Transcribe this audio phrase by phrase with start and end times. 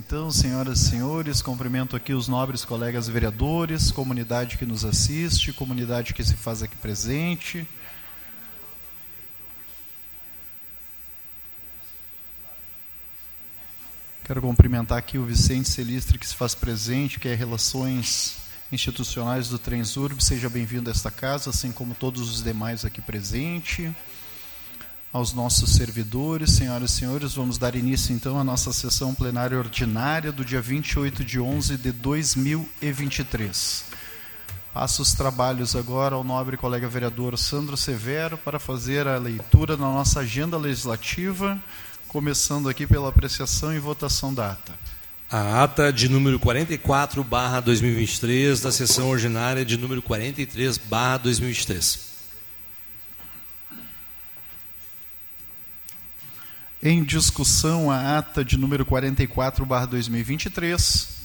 [0.00, 6.14] então, senhoras e senhores, cumprimento aqui os nobres colegas vereadores, comunidade que nos assiste, comunidade
[6.14, 7.68] que se faz aqui presente.
[14.24, 18.38] Quero cumprimentar aqui o Vicente Celistre, que se faz presente, que é Relações
[18.72, 20.18] Institucionais do Transurb.
[20.24, 23.92] Seja bem-vindo a esta casa, assim como todos os demais aqui presentes.
[25.12, 30.30] Aos nossos servidores, senhoras e senhores, vamos dar início então à nossa sessão plenária ordinária
[30.30, 33.86] do dia 28 de 11 de 2023.
[34.72, 39.84] Passo os trabalhos agora ao nobre colega vereador Sandro Severo para fazer a leitura da
[39.84, 41.60] nossa agenda legislativa
[42.06, 44.78] começando aqui pela apreciação e votação da ata.
[45.28, 52.09] A ata de número 44, barra 2023, da sessão ordinária de número 43, barra 2023.
[56.82, 61.20] Em discussão, a ata de número 44, barra 2023.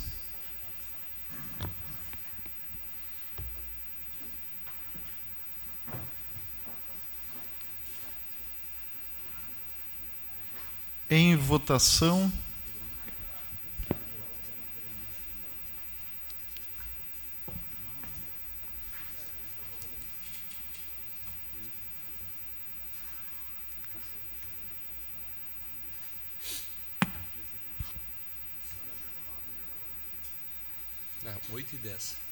[11.09, 12.29] Em votação.
[31.75, 32.24] Ah, 8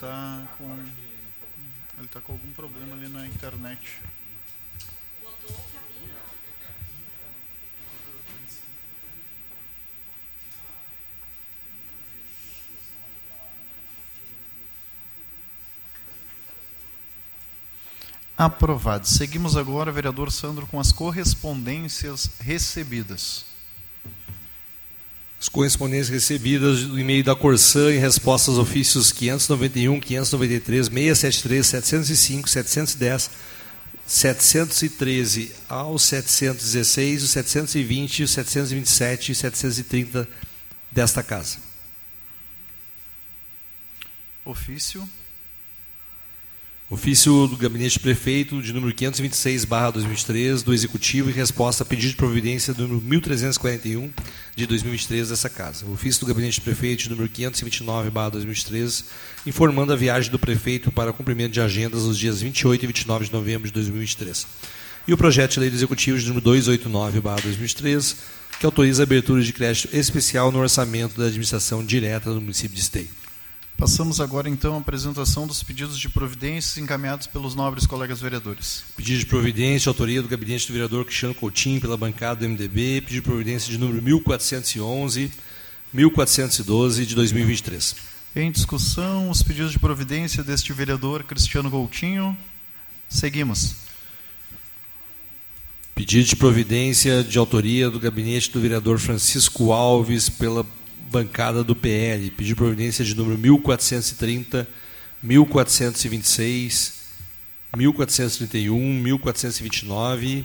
[0.00, 0.12] 10.
[0.40, 0.72] Ele está com.
[1.98, 4.00] Ele está com algum problema ali na internet.
[18.36, 19.06] Aprovado.
[19.06, 23.49] Seguimos agora, vereador Sandro, com as correspondências recebidas.
[25.40, 32.48] As correspondências recebidas do e-mail da Corsã em resposta aos ofícios 591, 593, 673, 705,
[32.50, 33.30] 710,
[34.06, 40.28] 713 ao 716, o 720, o 727 e 730
[40.92, 41.56] desta casa.
[44.44, 45.08] Ofício.
[46.92, 51.86] Ofício do Gabinete do Prefeito, de número 526, barra 2023, do Executivo, em resposta a
[51.86, 54.10] pedido de providência do número 1341,
[54.56, 55.86] de 2023, dessa Casa.
[55.86, 59.04] Ofício do Gabinete do Prefeito, de número 529, barra 2023,
[59.46, 63.32] informando a viagem do Prefeito para cumprimento de agendas nos dias 28 e 29 de
[63.32, 64.48] novembro de 2023.
[65.06, 68.16] E o projeto de lei do Executivo, de número 289, barra 2023,
[68.58, 72.82] que autoriza a abertura de crédito especial no orçamento da administração direta do município de
[72.82, 73.20] Esteio.
[73.80, 78.84] Passamos agora então à apresentação dos pedidos de providências encaminhados pelos nobres colegas vereadores.
[78.94, 83.14] Pedido de providência, autoria do gabinete do vereador Cristiano Coutinho, pela bancada do MDB, pedido
[83.14, 85.30] de providência de número 1411,
[85.94, 87.96] 1412 de 2023.
[88.36, 92.36] Em discussão, os pedidos de providência deste vereador Cristiano Coutinho.
[93.08, 93.76] Seguimos.
[95.94, 100.66] Pedido de providência de autoria do gabinete do vereador Francisco Alves, pela
[101.10, 102.30] bancada do PL.
[102.30, 104.66] Pedido de providência de número 1430,
[105.22, 107.00] 1426,
[107.76, 110.44] 1431, 1429,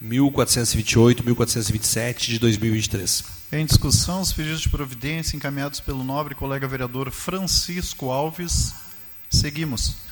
[0.00, 3.24] 1428, 1427 de 2023.
[3.50, 8.74] Em discussão, os pedidos de providência encaminhados pelo nobre colega vereador Francisco Alves.
[9.28, 10.07] Seguimos.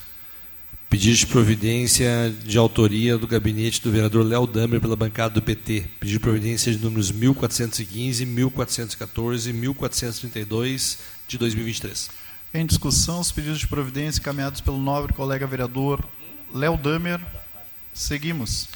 [0.88, 5.84] Pedido de providência de autoria do gabinete do vereador Léo Damer pela bancada do PT.
[5.98, 12.08] Pedido de providência de números 1415, 1414 e 1432 de 2023.
[12.54, 16.02] Em discussão, os pedidos de providência encaminhados pelo nobre colega vereador
[16.54, 17.20] Léo Damer.
[17.92, 18.68] Seguimos.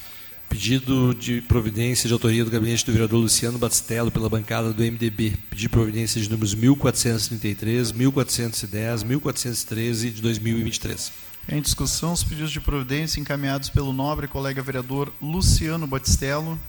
[0.49, 5.37] Pedido de providência de autoria do gabinete do vereador Luciano Batistello pela bancada do MDB.
[5.49, 11.30] Pedido de providência de números 1433, 1410, 1413 de 2023.
[11.49, 16.59] Em discussão, os pedidos de providência encaminhados pelo nobre colega vereador Luciano Batistello.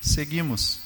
[0.00, 0.80] Seguimos.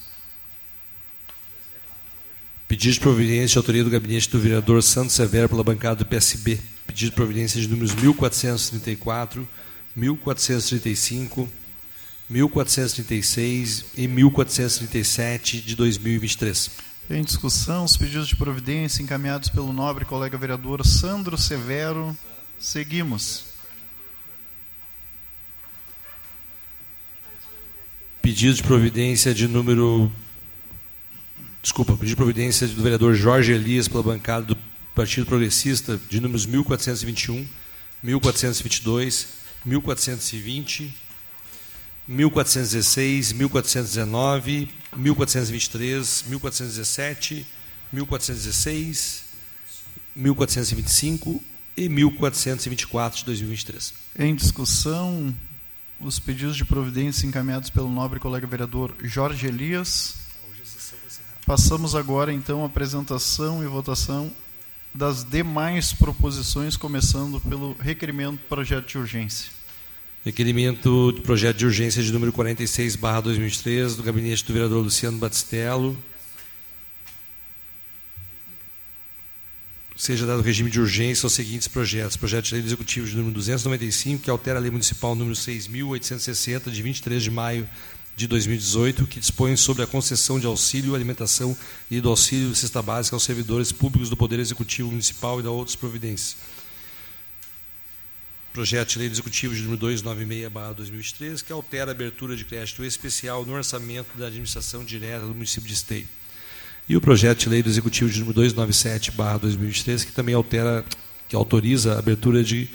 [2.66, 6.58] Pedido de providência de autoria do gabinete do vereador Santos Severo pela bancada do PSB.
[6.86, 9.46] Pedido de providência de números 1434,
[9.94, 11.48] 1435,
[12.28, 16.70] 1436 e 1437 de 2023.
[17.10, 22.16] Em discussão, os pedidos de providência encaminhados pelo nobre colega vereador Sandro Severo.
[22.64, 23.44] Seguimos.
[28.22, 30.10] Pedido de providência de número.
[31.60, 34.58] Desculpa, pedido de providência do vereador Jorge Elias pela bancada do
[34.94, 37.46] Partido Progressista, de números 1421,
[38.02, 39.28] 1422,
[39.66, 40.94] 1420,
[42.08, 47.46] 1416, 1419, 1423, 1417,
[47.92, 49.24] 1416,
[50.16, 53.94] 1425 e 1424 de 2023.
[54.18, 55.34] Em discussão,
[56.00, 60.16] os pedidos de providência encaminhados pelo nobre colega vereador Jorge Elias.
[61.46, 64.30] Passamos agora, então, à apresentação e votação
[64.94, 69.50] das demais proposições, começando pelo requerimento projeto de urgência.
[70.24, 75.18] Requerimento de projeto de urgência de número 46, barra 2003, do gabinete do vereador Luciano
[75.18, 75.98] Batistello.
[79.96, 82.16] Seja dado regime de urgência aos seguintes projetos.
[82.16, 86.82] Projeto de lei executivo de número 295, que altera a lei municipal número 6.860, de
[86.82, 87.68] 23 de maio
[88.16, 91.56] de 2018, que dispõe sobre a concessão de auxílio, alimentação
[91.90, 95.50] e do auxílio de cesta básica aos servidores públicos do Poder Executivo Municipal e da
[95.50, 96.36] outras providências
[98.54, 103.52] projeto de lei Executivo de número 296-2003, que altera a abertura de crédito especial no
[103.52, 106.08] orçamento da administração direta do município de Esteio.
[106.88, 110.84] E o projeto de lei do Executivo de número 297-2003, que também altera,
[111.28, 112.68] que autoriza a abertura de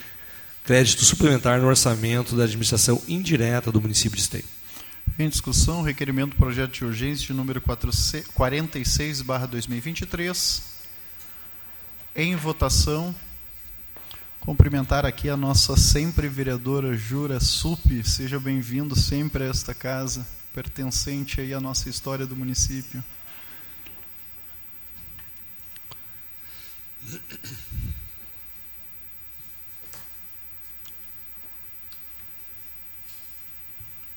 [0.63, 4.45] crédito suplementar no orçamento da administração indireta do município de Esteio.
[5.17, 10.61] Em discussão, requerimento do projeto de urgência de número 46-2023.
[12.15, 13.13] Em votação,
[14.39, 21.41] Cumprimentar aqui a nossa sempre vereadora Jura Sup, seja bem-vindo sempre a esta casa, pertencente
[21.41, 23.03] aí à nossa história do município.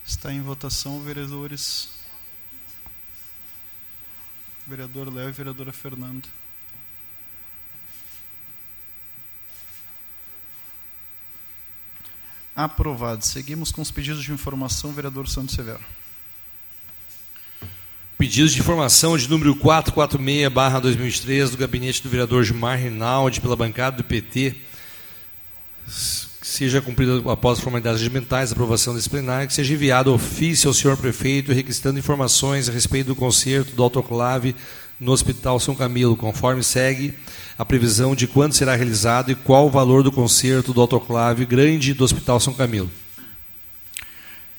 [0.04, 1.90] Está em votação, vereadores.
[4.66, 6.28] Vereador Léo e vereadora Fernanda.
[12.54, 13.24] Aprovado.
[13.24, 16.01] Seguimos com os pedidos de informação, vereador Santos Severo.
[18.22, 24.04] Pedidos de informação de número 446-2003 do gabinete do vereador Gilmar Rinaldi pela bancada do
[24.04, 24.54] PT.
[26.40, 31.52] Seja cumprida após formalidades regimentais aprovação desse plenário, que seja enviado ofício ao senhor prefeito
[31.52, 34.54] requisitando informações a respeito do conserto do autoclave
[35.00, 37.14] no Hospital São Camilo, conforme segue
[37.58, 41.92] a previsão de quando será realizado e qual o valor do conserto do autoclave grande
[41.92, 42.88] do Hospital São Camilo.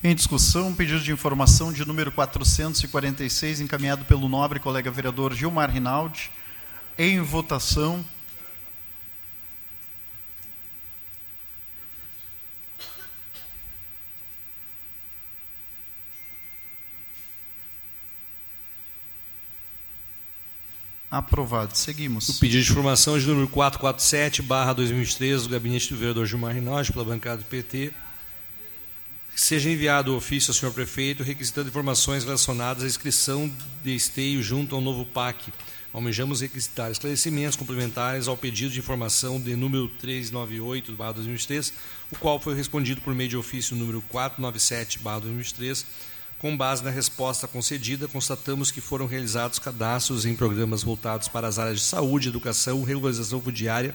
[0.06, 6.30] Em discussão, pedido de informação de número 446, encaminhado pelo nobre colega vereador Gilmar Rinaldi.
[6.98, 8.04] Em votação.
[21.10, 21.78] Aprovado.
[21.78, 22.28] Seguimos.
[22.28, 26.92] O pedido de informação de número 447, barra 2013, do gabinete do vereador Gilmar Rinaldi,
[26.92, 28.03] pela bancada do PT.
[29.36, 33.50] Seja enviado o ofício ao senhor prefeito requisitando informações relacionadas à inscrição
[33.82, 35.52] de esteio junto ao novo PAC.
[35.92, 41.72] Almejamos requisitar esclarecimentos complementares ao pedido de informação de número 398, barra 2003,
[42.12, 45.84] o qual foi respondido por meio de ofício número 497, barra 2003,
[46.38, 51.58] com base na resposta concedida, constatamos que foram realizados cadastros em programas voltados para as
[51.58, 53.94] áreas de saúde, educação, regularização fundiária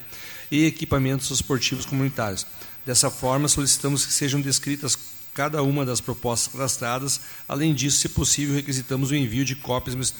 [0.52, 2.46] e equipamentos esportivos comunitários.
[2.86, 4.98] Dessa forma, solicitamos que sejam descritas
[5.34, 7.22] cada uma das propostas cadastradas.
[7.48, 10.14] Além disso, se possível, requisitamos o envio de cópias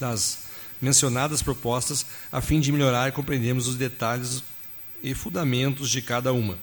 [0.00, 0.38] das
[0.80, 4.42] mencionadas propostas, a fim de melhorar e compreendermos os detalhes
[5.02, 6.58] e fundamentos de cada uma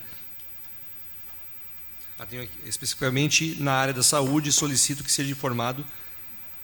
[2.65, 5.85] especificamente na área da saúde, solicito que seja informado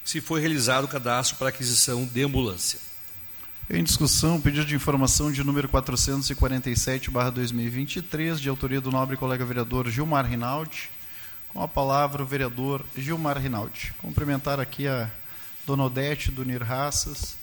[0.04, 2.80] se foi realizado o cadastro para aquisição de ambulância.
[3.68, 10.24] Em discussão, pedido de informação de número 447/2023, de autoria do nobre colega vereador Gilmar
[10.24, 10.92] Rinaldi.
[11.50, 13.92] Com a palavra o vereador Gilmar Rinaldi.
[13.98, 15.10] Cumprimentar aqui a
[15.66, 17.38] dona Odete do NIR Raças.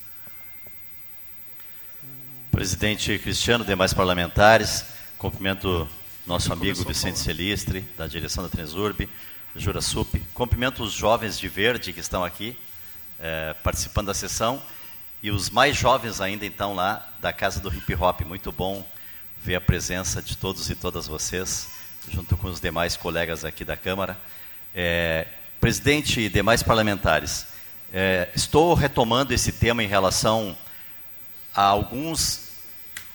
[2.52, 4.85] Presidente Cristiano, demais parlamentares,
[5.19, 5.88] cumprimento
[6.25, 9.09] nosso amigo Vicente Celistre, da direção da Transurb,
[9.57, 10.14] Jura Sup.
[10.33, 12.57] Cumprimento os jovens de verde que estão aqui
[13.19, 14.62] é, participando da sessão
[15.23, 18.23] e os mais jovens ainda então lá da Casa do Hip Hop.
[18.23, 18.85] Muito bom
[19.41, 21.69] ver a presença de todos e todas vocês,
[22.11, 24.19] junto com os demais colegas aqui da Câmara.
[24.75, 25.29] É,
[25.61, 27.47] presidente e demais parlamentares,
[27.93, 30.57] é, estou retomando esse tema em relação
[31.55, 32.49] a alguns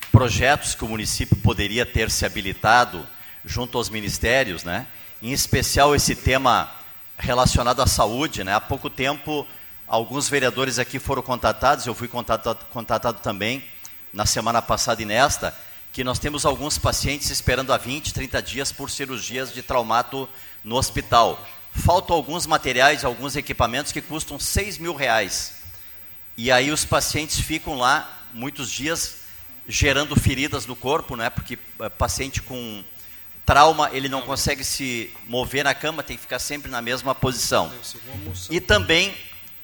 [0.09, 3.05] projetos que o município poderia ter se habilitado
[3.43, 4.87] junto aos ministérios, né?
[5.21, 6.71] Em especial esse tema
[7.17, 8.53] relacionado à saúde, né?
[8.53, 9.45] Há pouco tempo
[9.87, 13.63] alguns vereadores aqui foram contatados, eu fui contatado, contatado também
[14.11, 15.55] na semana passada e nesta,
[15.93, 20.27] que nós temos alguns pacientes esperando há 20, 30 dias por cirurgias de traumato
[20.63, 21.43] no hospital.
[21.71, 25.55] Faltam alguns materiais, alguns equipamentos que custam 6 mil reais.
[26.35, 29.17] E aí os pacientes ficam lá muitos dias
[29.67, 31.29] gerando feridas no corpo, né?
[31.29, 32.83] porque eh, paciente com
[33.45, 37.71] trauma, ele não consegue se mover na cama, tem que ficar sempre na mesma posição.
[38.49, 39.15] E também,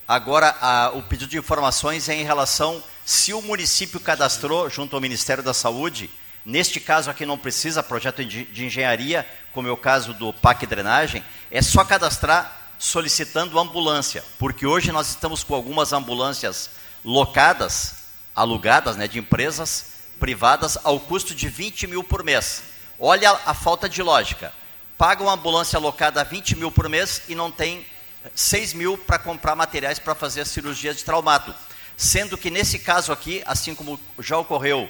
[0.07, 5.01] agora, a, o pedido de informações é em relação se o município cadastrou junto ao
[5.01, 6.09] Ministério da Saúde,
[6.45, 11.23] neste caso aqui não precisa projeto de engenharia, como é o caso do PAC Drenagem,
[11.51, 16.69] é só cadastrar solicitando ambulância, porque hoje nós estamos com algumas ambulâncias
[17.03, 17.95] locadas,
[18.35, 22.63] alugadas, né, de empresas privadas, ao custo de 20 mil por mês.
[22.99, 24.53] Olha a falta de lógica.
[24.97, 27.85] Paga uma ambulância alocada a 20 mil por mês e não tem
[28.35, 31.53] 6 mil para comprar materiais para fazer a cirurgia de traumato.
[31.95, 34.89] Sendo que nesse caso aqui, assim como já ocorreu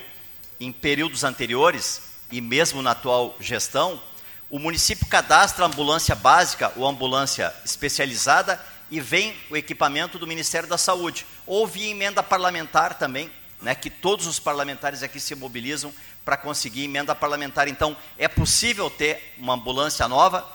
[0.60, 4.02] em períodos anteriores e mesmo na atual gestão,
[4.50, 10.70] o município cadastra a ambulância básica ou ambulância especializada e vem o equipamento do Ministério
[10.70, 11.26] da Saúde.
[11.46, 15.92] Houve emenda parlamentar também, né, que todos os parlamentares aqui se mobilizam
[16.24, 17.68] para conseguir emenda parlamentar.
[17.68, 20.48] Então, é possível ter uma ambulância nova,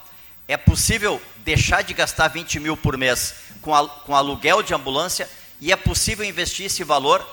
[0.49, 5.71] é possível deixar de gastar 20 mil por mês com, com aluguel de ambulância e
[5.71, 7.25] é possível investir esse valor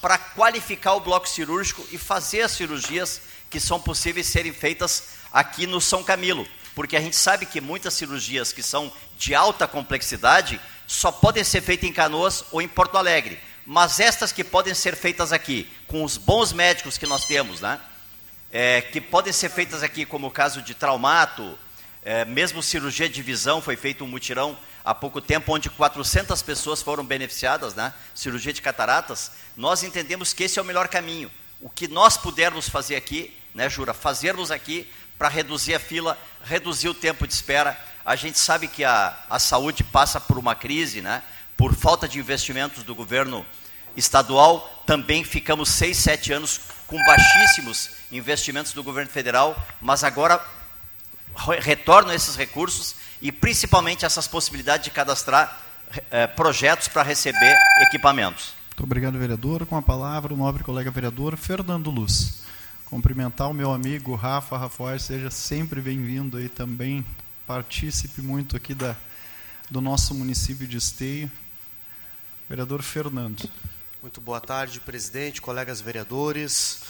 [0.00, 5.66] para qualificar o bloco cirúrgico e fazer as cirurgias que são possíveis serem feitas aqui
[5.66, 6.46] no São Camilo.
[6.74, 11.60] Porque a gente sabe que muitas cirurgias que são de alta complexidade só podem ser
[11.60, 13.38] feitas em Canoas ou em Porto Alegre
[13.72, 17.78] mas estas que podem ser feitas aqui, com os bons médicos que nós temos, né?
[18.50, 21.56] É, que podem ser feitas aqui, como o caso de traumato,
[22.02, 26.82] é, mesmo cirurgia de visão, foi feito um mutirão há pouco tempo, onde 400 pessoas
[26.82, 27.92] foram beneficiadas, né?
[28.14, 31.30] cirurgia de cataratas, nós entendemos que esse é o melhor caminho.
[31.60, 36.88] O que nós pudermos fazer aqui, né, Jura, fazermos aqui para reduzir a fila, reduzir
[36.88, 37.78] o tempo de espera.
[38.04, 41.22] A gente sabe que a, a saúde passa por uma crise, né?
[41.60, 43.44] por falta de investimentos do governo
[43.94, 50.42] estadual, também ficamos seis, sete anos com baixíssimos investimentos do governo federal, mas agora
[51.60, 55.60] retornam esses recursos e principalmente essas possibilidades de cadastrar
[56.10, 58.54] eh, projetos para receber equipamentos.
[58.68, 59.66] Muito obrigado, vereador.
[59.66, 62.42] Com a palavra, o nobre colega vereador Fernando Luz.
[62.86, 67.04] Cumprimentar o meu amigo Rafa Rafael, seja sempre bem-vindo aí também.
[67.46, 68.96] Participe muito aqui da,
[69.70, 71.30] do nosso município de Esteio.
[72.48, 73.48] Vereador Fernando.
[74.02, 76.80] Muito boa tarde, presidente, colegas vereadores.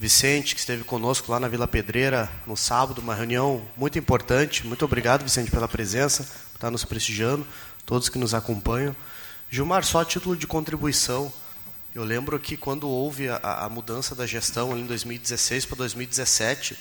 [0.00, 4.66] Vicente, que esteve conosco lá na Vila Pedreira no sábado, uma reunião muito importante.
[4.66, 7.46] Muito obrigado, Vicente, pela presença, por estar nos prestigiando,
[7.84, 8.96] todos que nos acompanham.
[9.50, 11.30] Gilmar, só a título de contribuição,
[11.94, 16.78] eu lembro que quando houve a, a mudança da gestão em 2016 para 2017,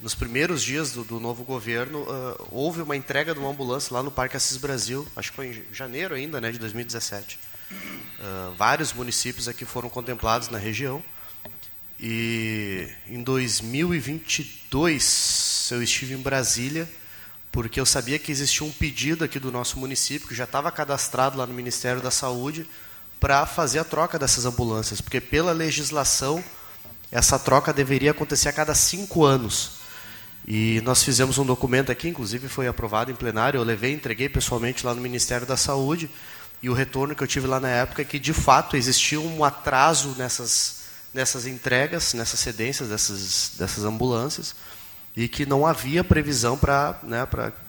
[0.00, 4.04] nos primeiros dias do, do novo governo, uh, houve uma entrega de uma ambulância lá
[4.04, 7.40] no Parque Assis Brasil, acho que foi em janeiro ainda, né, de 2017.
[7.72, 11.02] Uh, vários municípios aqui foram contemplados na região.
[12.04, 16.90] E em 2022 eu estive em Brasília,
[17.52, 21.38] porque eu sabia que existia um pedido aqui do nosso município, que já estava cadastrado
[21.38, 22.66] lá no Ministério da Saúde,
[23.20, 25.00] para fazer a troca dessas ambulâncias.
[25.00, 26.42] Porque pela legislação,
[27.12, 29.74] essa troca deveria acontecer a cada cinco anos.
[30.44, 34.84] E nós fizemos um documento aqui, inclusive foi aprovado em plenário, eu levei, entreguei pessoalmente
[34.84, 36.10] lá no Ministério da Saúde,
[36.60, 39.44] e o retorno que eu tive lá na época é que, de fato, existia um
[39.44, 40.81] atraso nessas,
[41.12, 44.54] nessas entregas, nessas cedências dessas, dessas ambulâncias,
[45.14, 47.26] e que não havia previsão para né,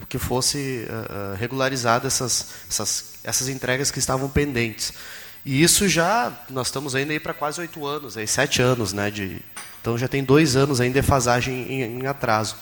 [0.07, 4.93] que fosse uh, regularizadas essas, essas, essas entregas que estavam pendentes.
[5.45, 9.11] E isso já, nós estamos ainda aí para quase oito anos, aí, sete anos, né,
[9.11, 9.41] de,
[9.81, 12.55] então já tem dois anos ainda de defasagem em, em atraso.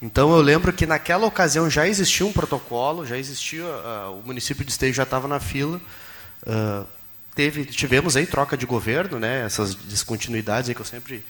[0.00, 4.64] Então eu lembro que naquela ocasião já existia um protocolo, já existia, uh, o município
[4.64, 5.80] de Esteio já estava na fila.
[6.46, 6.86] Uh,
[7.36, 11.22] teve, tivemos aí troca de governo, né, essas descontinuidades que eu sempre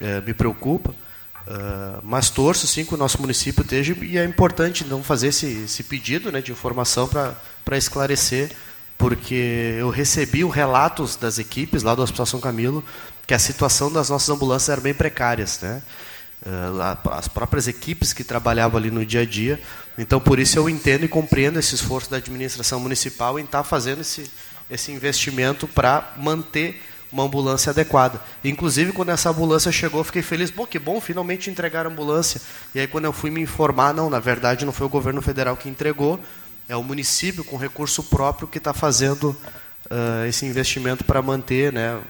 [0.00, 0.94] uh, me preocupa.
[1.40, 5.46] Uh, mas torço sim que o nosso município esteja e é importante não fazer esse,
[5.64, 8.52] esse pedido né, de informação para esclarecer,
[8.96, 12.84] porque eu recebi relatos das equipes lá do Hospital São Camilo
[13.26, 15.82] que a situação das nossas ambulâncias era bem precárias, né?
[17.10, 19.60] as próprias equipes que trabalhavam ali no dia a dia.
[19.98, 23.64] Então, por isso eu entendo e compreendo esse esforço da administração municipal em estar tá
[23.64, 24.30] fazendo esse,
[24.70, 28.20] esse investimento para manter uma ambulância adequada.
[28.44, 30.50] Inclusive, quando essa ambulância chegou, fiquei feliz.
[30.50, 32.40] Bom, que bom, finalmente entregaram a ambulância.
[32.74, 35.56] E aí, quando eu fui me informar, não, na verdade, não foi o governo federal
[35.56, 36.20] que entregou,
[36.68, 39.36] é o município com recurso próprio que está fazendo
[39.90, 42.00] uh, esse investimento para manter né,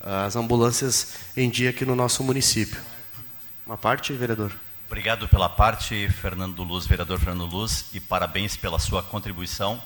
[0.00, 2.80] as ambulâncias em dia aqui no nosso município.
[3.66, 4.52] Uma parte, vereador.
[4.86, 9.80] Obrigado pela parte, Fernando Luz, vereador Fernando Luz, e parabéns pela sua contribuição.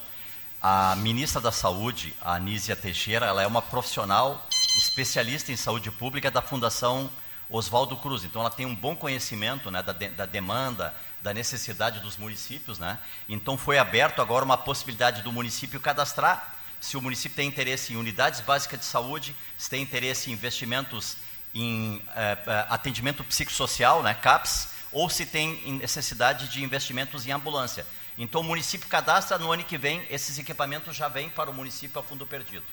[0.67, 6.31] A ministra da Saúde, a Anísia Teixeira, ela é uma profissional especialista em saúde pública
[6.31, 7.11] da Fundação
[7.51, 8.25] Oswaldo Cruz.
[8.25, 12.79] Então, ela tem um bom conhecimento né, da, de, da demanda, da necessidade dos municípios.
[12.79, 12.99] Né?
[13.29, 17.97] Então, foi aberto agora uma possibilidade do município cadastrar se o município tem interesse em
[17.97, 21.19] unidades básicas de saúde, se tem interesse em investimentos
[21.55, 27.85] em eh, eh atendimento psicossocial, né, CAPS, ou se tem necessidade de investimentos em ambulância.
[28.17, 32.01] Então o município cadastra, no ano que vem, esses equipamentos já vêm para o município
[32.01, 32.65] a fundo perdido.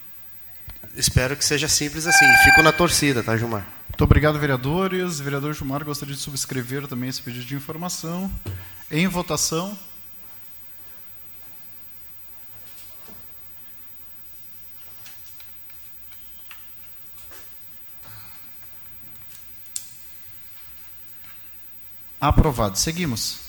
[0.96, 2.26] Espero que seja simples assim.
[2.44, 3.66] Fico na torcida, tá, Gilmar?
[3.90, 5.20] Muito obrigado, vereadores.
[5.20, 8.32] Vereador Gilmar gostaria de subscrever também esse pedido de informação.
[8.90, 9.78] Em votação.
[22.22, 22.78] Aprovado.
[22.78, 23.40] Seguimos.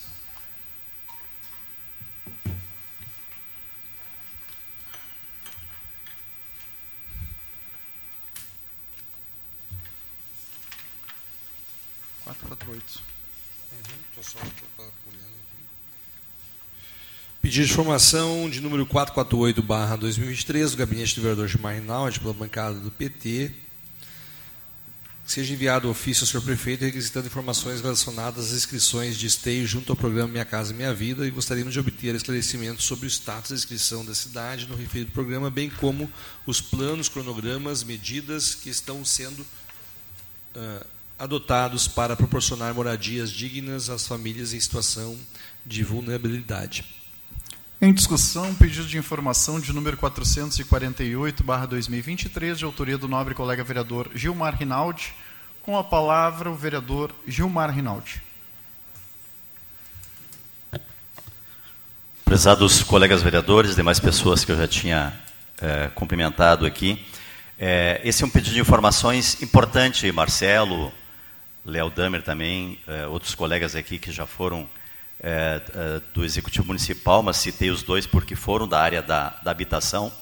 [12.24, 13.02] Quatro, quatro, oito.
[17.52, 22.32] Pedido de informação de número 448, barra 2023, do gabinete do vereador Gilmar Rinaldi, pela
[22.32, 23.50] bancada do PT,
[25.26, 29.96] seja enviado ofício ao senhor prefeito requisitando informações relacionadas às inscrições de esteio junto ao
[29.96, 34.02] programa Minha Casa Minha Vida e gostaríamos de obter esclarecimentos sobre o status da inscrição
[34.02, 36.10] da cidade no referido programa, bem como
[36.46, 39.40] os planos, cronogramas, medidas que estão sendo
[40.56, 40.86] uh,
[41.18, 45.18] adotados para proporcionar moradias dignas às famílias em situação
[45.66, 47.01] de vulnerabilidade.
[47.84, 54.56] Em discussão, pedido de informação de número 448/2023, de autoria do nobre colega vereador Gilmar
[54.56, 55.12] Rinaldi.
[55.62, 58.22] Com a palavra o vereador Gilmar Rinaldi.
[62.24, 65.12] Prezados colegas vereadores, demais pessoas que eu já tinha
[65.60, 67.04] é, cumprimentado aqui,
[67.58, 70.92] é, esse é um pedido de informações importante, Marcelo,
[71.66, 74.68] Léo Damer também, é, outros colegas aqui que já foram
[75.22, 79.50] é, é, do Executivo Municipal, mas citei os dois porque foram da área da, da
[79.52, 80.12] habitação.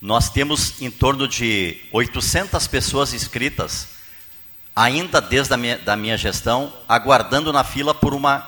[0.00, 3.88] Nós temos em torno de 800 pessoas inscritas,
[4.74, 8.46] ainda desde a minha, da minha gestão, aguardando na fila por, uma,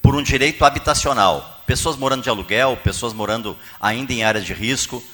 [0.00, 1.62] por um direito habitacional.
[1.66, 5.04] Pessoas morando de aluguel, pessoas morando ainda em área de risco,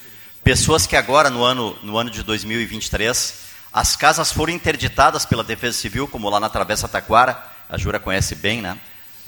[0.44, 5.76] pessoas que agora, no ano, no ano de 2023, as casas foram interditadas pela Defesa
[5.76, 7.36] Civil, como lá na Travessa Taquara,
[7.68, 8.78] a Jura conhece bem, né?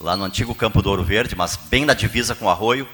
[0.01, 2.89] Lá no antigo campo do Ouro Verde, mas bem na divisa com o Arroio.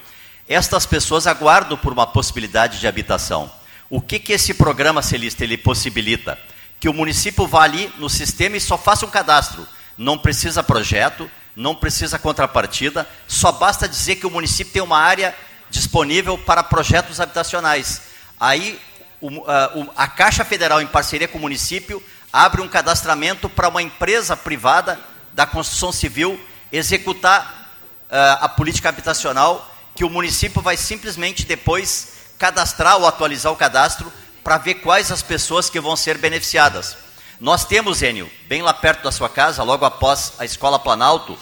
[0.48, 3.50] Estas pessoas aguardam por uma possibilidade de habitação.
[3.88, 6.36] O que, que esse programa Celista ele possibilita?
[6.80, 9.66] Que o município vá ali no sistema e só faça um cadastro.
[9.96, 15.34] Não precisa projeto, não precisa contrapartida, só basta dizer que o município tem uma área
[15.70, 18.02] disponível para projetos habitacionais.
[18.38, 18.80] Aí
[19.20, 23.80] o, a, a Caixa Federal, em parceria com o município, abre um cadastramento para uma
[23.80, 25.00] empresa privada
[25.32, 26.38] da construção civil
[26.72, 27.72] executar
[28.10, 34.12] uh, a política habitacional, que o município vai simplesmente depois cadastrar ou atualizar o cadastro
[34.44, 36.96] para ver quais as pessoas que vão ser beneficiadas.
[37.40, 41.38] Nós temos, Enio, bem lá perto da sua casa, logo após a Escola Planalto,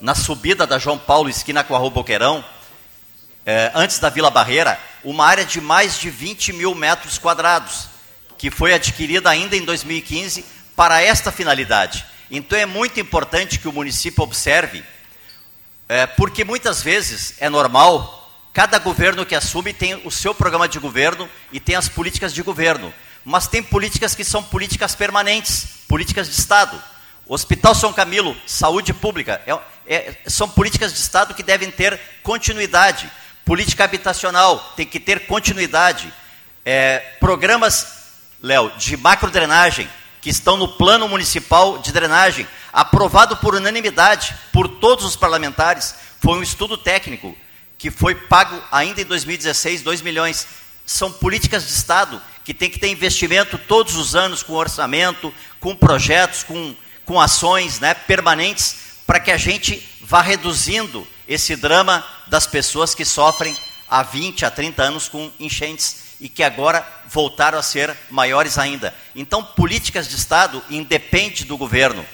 [0.00, 2.44] na subida da João Paulo, esquina com a Rua Boqueirão,
[3.44, 7.88] eh, antes da Vila Barreira, uma área de mais de 20 mil metros quadrados,
[8.36, 10.44] que foi adquirida ainda em 2015
[10.76, 12.04] para esta finalidade.
[12.30, 14.84] Então é muito importante que o município observe,
[15.88, 20.78] é, porque muitas vezes é normal, cada governo que assume tem o seu programa de
[20.78, 22.92] governo e tem as políticas de governo,
[23.24, 26.82] mas tem políticas que são políticas permanentes, políticas de Estado.
[27.26, 29.52] Hospital São Camilo, saúde pública, é,
[29.86, 33.10] é, são políticas de Estado que devem ter continuidade.
[33.44, 36.12] Política habitacional tem que ter continuidade.
[36.64, 37.86] É, programas,
[38.42, 39.88] Léo, de macrodrenagem,
[40.20, 45.94] que estão no plano municipal de drenagem, aprovado por unanimidade por todos os parlamentares.
[46.20, 47.36] Foi um estudo técnico
[47.76, 50.46] que foi pago ainda em 2016, 2 milhões.
[50.84, 55.76] São políticas de Estado que tem que ter investimento todos os anos com orçamento, com
[55.76, 58.76] projetos, com, com ações né, permanentes
[59.06, 63.56] para que a gente vá reduzindo esse drama das pessoas que sofrem
[63.88, 68.94] há 20, a 30 anos com enchentes e que agora voltaram a ser maiores ainda.
[69.14, 72.04] Então, políticas de Estado independe do governo.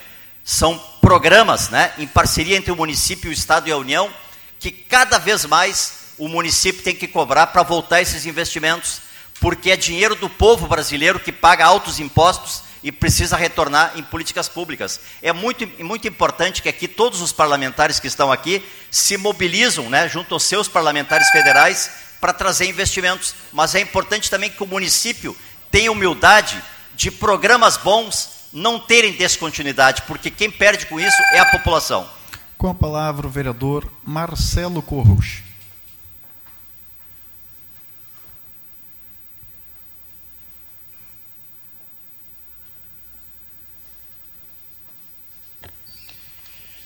[0.44, 4.12] São programas, né, em parceria entre o município, o Estado e a União,
[4.60, 9.00] que cada vez mais o município tem que cobrar para voltar esses investimentos,
[9.40, 14.48] porque é dinheiro do povo brasileiro que paga altos impostos e precisa retornar em políticas
[14.48, 15.00] públicas.
[15.22, 20.08] É muito, muito importante que aqui todos os parlamentares que estão aqui se mobilizam, né,
[20.08, 21.90] junto aos seus parlamentares federais,
[22.24, 23.34] para trazer investimentos.
[23.52, 25.36] Mas é importante também que o município
[25.70, 26.58] tenha humildade
[26.94, 32.08] de programas bons não terem descontinuidade, porque quem perde com isso é a população.
[32.56, 35.42] Com a palavra o vereador Marcelo Corros.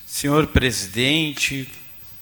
[0.05, 1.71] Senhor presidente,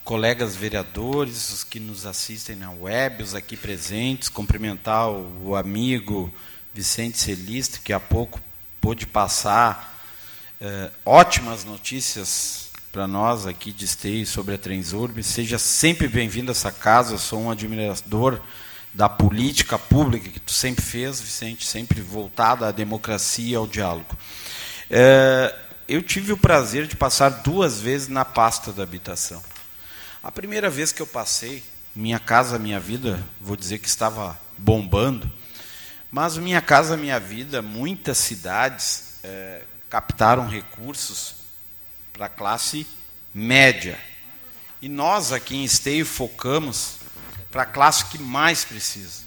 [0.07, 6.33] colegas vereadores, os que nos assistem na web, os aqui presentes, cumprimentar o amigo
[6.73, 8.39] Vicente Celiste, que há pouco
[8.79, 10.01] pôde passar
[10.61, 15.21] eh, ótimas notícias para nós aqui de Esteio sobre a Transurb.
[15.21, 18.39] Seja sempre bem-vindo a essa casa, eu sou um admirador
[18.93, 24.17] da política pública que tu sempre fez, Vicente, sempre voltada à democracia e ao diálogo.
[24.89, 25.53] Eh,
[25.85, 29.43] eu tive o prazer de passar duas vezes na pasta da habitação.
[30.27, 31.63] A primeira vez que eu passei,
[31.95, 35.31] Minha Casa Minha Vida, vou dizer que estava bombando,
[36.11, 41.35] mas Minha Casa Minha Vida, muitas cidades é, captaram recursos
[42.11, 42.85] para a classe
[43.33, 43.97] média.
[44.81, 46.95] E nós aqui em Esteio focamos
[47.49, 49.23] para a classe que mais precisa.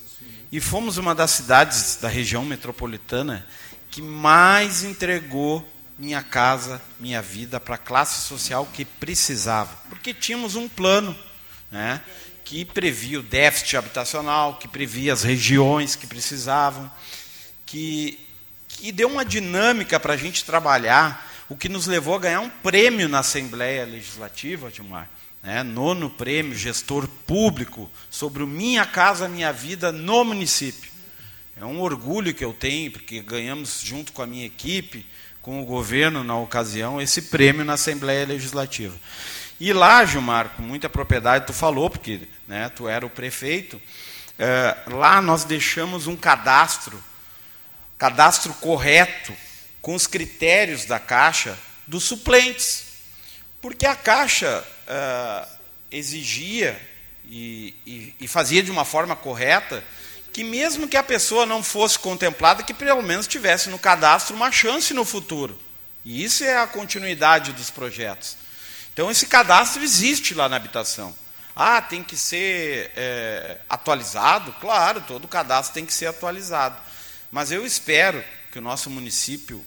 [0.53, 3.47] E fomos uma das cidades da região metropolitana
[3.91, 5.67] que mais entregou
[6.01, 9.77] minha casa, minha vida para a classe social que precisava.
[9.91, 11.15] Porque tínhamos um plano
[11.71, 12.01] né,
[12.43, 16.91] que previa o déficit habitacional, que previa as regiões que precisavam,
[17.67, 18.19] que,
[18.67, 22.49] que deu uma dinâmica para a gente trabalhar, o que nos levou a ganhar um
[22.49, 25.07] prêmio na Assembleia Legislativa, Dilmar.
[25.43, 30.91] Né, nono prêmio gestor público sobre o Minha Casa Minha Vida no município.
[31.57, 35.05] É um orgulho que eu tenho, porque ganhamos junto com a minha equipe,
[35.43, 38.95] com o governo na ocasião esse prêmio na Assembleia Legislativa.
[39.59, 43.81] E lá, Gilmar, com muita propriedade, tu falou, porque né, tu era o prefeito,
[44.39, 47.03] é, lá nós deixamos um cadastro,
[47.99, 49.35] cadastro correto,
[49.83, 52.87] com os critérios da Caixa, dos suplentes.
[53.61, 55.47] Porque a Caixa é,
[55.91, 56.81] exigia
[57.27, 59.85] e, e, e fazia de uma forma correta
[60.33, 64.53] que mesmo que a pessoa não fosse contemplada, que pelo menos tivesse no cadastro uma
[64.53, 65.59] chance no futuro.
[66.05, 68.37] E isso é a continuidade dos projetos.
[68.93, 71.15] Então, esse cadastro existe lá na habitação.
[71.55, 74.53] Ah, tem que ser é, atualizado?
[74.61, 76.77] Claro, todo cadastro tem que ser atualizado.
[77.31, 79.65] Mas eu espero que o nosso município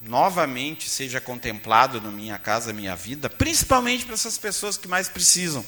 [0.00, 5.64] novamente seja contemplado no Minha Casa Minha Vida, principalmente para essas pessoas que mais precisam,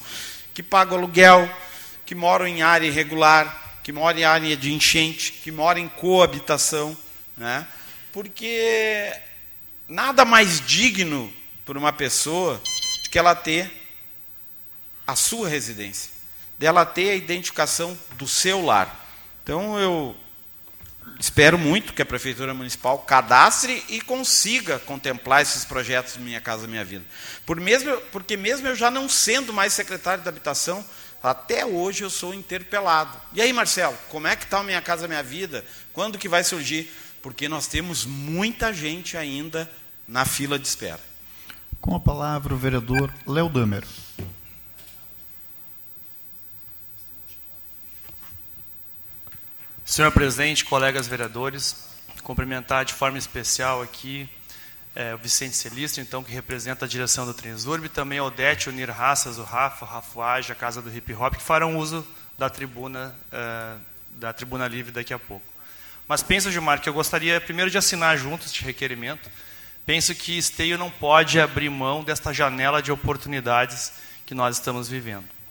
[0.55, 1.51] que pagam aluguel,
[2.07, 6.97] que moram em área irregular, que mora em área de enchente, que mora em coabitação,
[7.37, 7.67] né?
[8.13, 9.13] porque
[9.89, 11.33] nada mais digno
[11.65, 12.61] para uma pessoa
[13.05, 13.71] do que ela ter
[15.07, 16.11] a sua residência,
[16.59, 19.01] dela ter a identificação do seu lar.
[19.43, 20.17] Então eu
[21.19, 26.85] espero muito que a Prefeitura Municipal cadastre e consiga contemplar esses projetos Minha Casa Minha
[26.85, 27.05] Vida.
[27.45, 30.85] Por mesmo, porque mesmo eu já não sendo mais secretário da Habitação,
[31.23, 33.17] até hoje eu sou interpelado.
[33.33, 35.65] E aí, Marcelo, como é que está a minha casa, a minha vida?
[35.93, 36.91] Quando que vai surgir?
[37.23, 39.71] Porque nós temos muita gente ainda
[40.09, 41.01] na fila de espera.
[41.81, 43.85] Com a palavra o vereador Léo Damer.
[49.85, 51.77] Senhor presidente, colegas vereadores,
[52.23, 54.29] cumprimentar de forma especial aqui
[54.95, 58.73] é, o Vicente Celistro, então, que representa a direção do Transurb, também o Odete, o
[58.73, 62.07] Nir Raças, o Rafa, o Rafuage, a Casa do Hip Hop, que farão uso
[62.39, 63.75] da tribuna, é,
[64.11, 65.47] da tribuna livre daqui a pouco.
[66.07, 69.31] Mas penso, Gilmar, que eu gostaria primeiro de assinar junto este requerimento.
[69.87, 73.93] Penso que Esteio não pode abrir mão desta janela de oportunidades
[74.27, 75.42] que nós estamos vivendo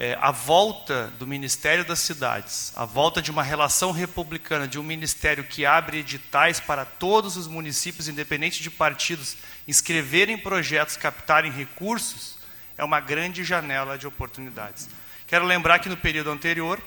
[0.00, 4.82] é, a volta do Ministério das Cidades, a volta de uma relação republicana, de um
[4.82, 9.36] ministério que abre editais para todos os municípios, independente de partidos,
[9.68, 12.38] inscreverem projetos, captarem recursos,
[12.78, 14.88] é uma grande janela de oportunidades.
[15.26, 16.80] Quero lembrar que no período anterior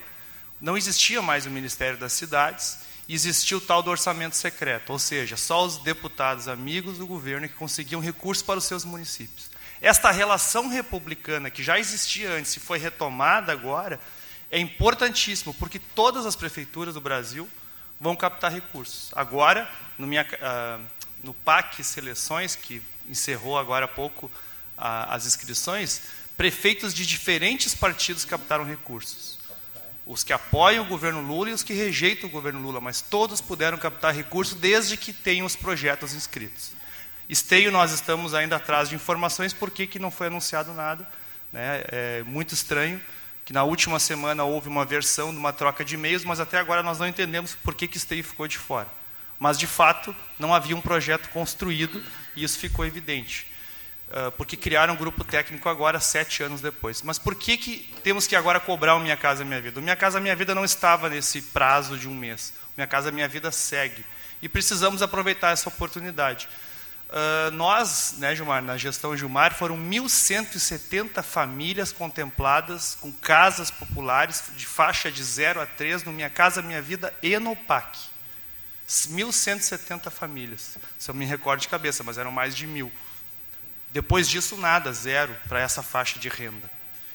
[0.60, 5.38] não existia mais o Ministério das Cidades existia o tal do orçamento secreto, ou seja,
[5.38, 9.53] só os deputados amigos do governo que conseguiam recursos para os seus municípios.
[9.84, 14.00] Esta relação republicana que já existia antes e foi retomada agora
[14.50, 17.50] é importantíssimo, porque todas as prefeituras do Brasil
[18.00, 19.12] vão captar recursos.
[19.14, 20.82] Agora, no, minha, uh,
[21.22, 24.32] no PAC Seleções, que encerrou agora há pouco uh,
[25.10, 26.04] as inscrições,
[26.38, 29.38] prefeitos de diferentes partidos captaram recursos.
[30.06, 33.42] Os que apoiam o governo Lula e os que rejeitam o governo Lula, mas todos
[33.42, 36.72] puderam captar recursos desde que tenham os projetos inscritos.
[37.30, 41.08] Esteio, nós estamos ainda atrás de informações por que, não foi anunciado nada.
[41.52, 41.84] Né?
[41.88, 43.00] É muito estranho
[43.46, 46.82] que na última semana houve uma versão de uma troca de e-mails, mas até agora
[46.82, 48.88] nós não entendemos por que, que Esteio ficou de fora.
[49.40, 52.02] Mas, de fato, não havia um projeto construído
[52.36, 53.52] e isso ficou evidente.
[54.10, 57.02] Uh, porque criaram um grupo técnico agora, sete anos depois.
[57.02, 59.80] Mas por que, que temos que agora cobrar o Minha Casa Minha Vida?
[59.80, 62.54] O Minha Casa Minha Vida não estava nesse prazo de um mês.
[62.68, 64.06] O Minha Casa Minha Vida segue.
[64.42, 66.48] E precisamos aproveitar essa oportunidade.
[67.14, 74.66] Uh, nós, né, Gilmar, na gestão Gilmar, foram 1.170 famílias contempladas com casas populares de
[74.66, 78.00] faixa de 0 a 3 no Minha Casa Minha Vida e no PAC.
[78.90, 82.92] 1.170 famílias, se eu me recordo de cabeça, mas eram mais de mil.
[83.92, 86.68] Depois disso, nada, zero para essa faixa de renda.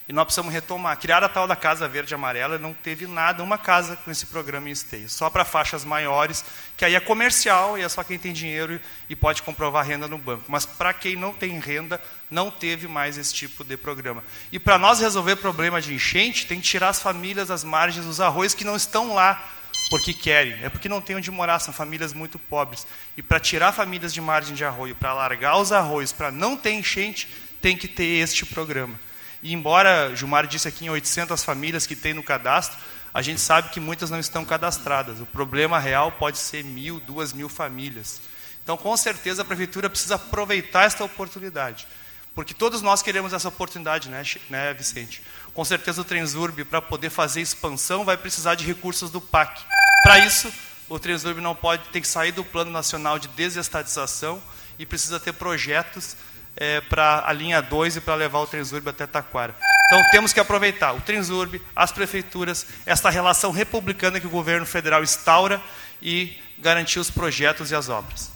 [0.09, 0.97] E nós precisamos retomar.
[0.97, 4.25] Criar a tal da Casa Verde e Amarela não teve nada, uma casa com esse
[4.25, 5.07] programa em esteio.
[5.07, 6.43] Só para faixas maiores,
[6.79, 10.17] que aí é comercial e é só quem tem dinheiro e pode comprovar renda no
[10.17, 10.45] banco.
[10.49, 14.25] Mas para quem não tem renda, não teve mais esse tipo de programa.
[14.51, 18.19] E para nós resolver problema de enchente, tem que tirar as famílias das margens dos
[18.19, 19.47] arroios que não estão lá
[19.91, 22.87] porque querem, é porque não tem onde morar, são famílias muito pobres.
[23.17, 26.73] E para tirar famílias de margem de arroio, para alargar os arroios, para não ter
[26.73, 27.29] enchente,
[27.61, 28.99] tem que ter este programa.
[29.43, 32.79] E embora Gilmar disse aqui em 800 famílias que tem no cadastro,
[33.13, 35.21] a gente sabe que muitas não estão cadastradas.
[35.21, 38.21] O problema real pode ser mil, duas mil famílias.
[38.63, 41.87] Então, com certeza, a prefeitura precisa aproveitar esta oportunidade.
[42.35, 45.23] Porque todos nós queremos essa oportunidade, né, né Vicente?
[45.55, 49.61] Com certeza o Transurb, para poder fazer expansão, vai precisar de recursos do PAC.
[50.03, 50.53] Para isso,
[50.89, 54.41] o Transurb não pode ter que sair do Plano Nacional de Desestatização
[54.79, 56.17] e precisa ter projetos
[56.59, 59.55] é, para a linha 2 e para levar o Transurb até Taquara.
[59.87, 65.03] Então temos que aproveitar o Transurb, as prefeituras, esta relação republicana que o governo federal
[65.03, 65.63] instaura
[66.03, 68.31] e garantir os projetos e as obras.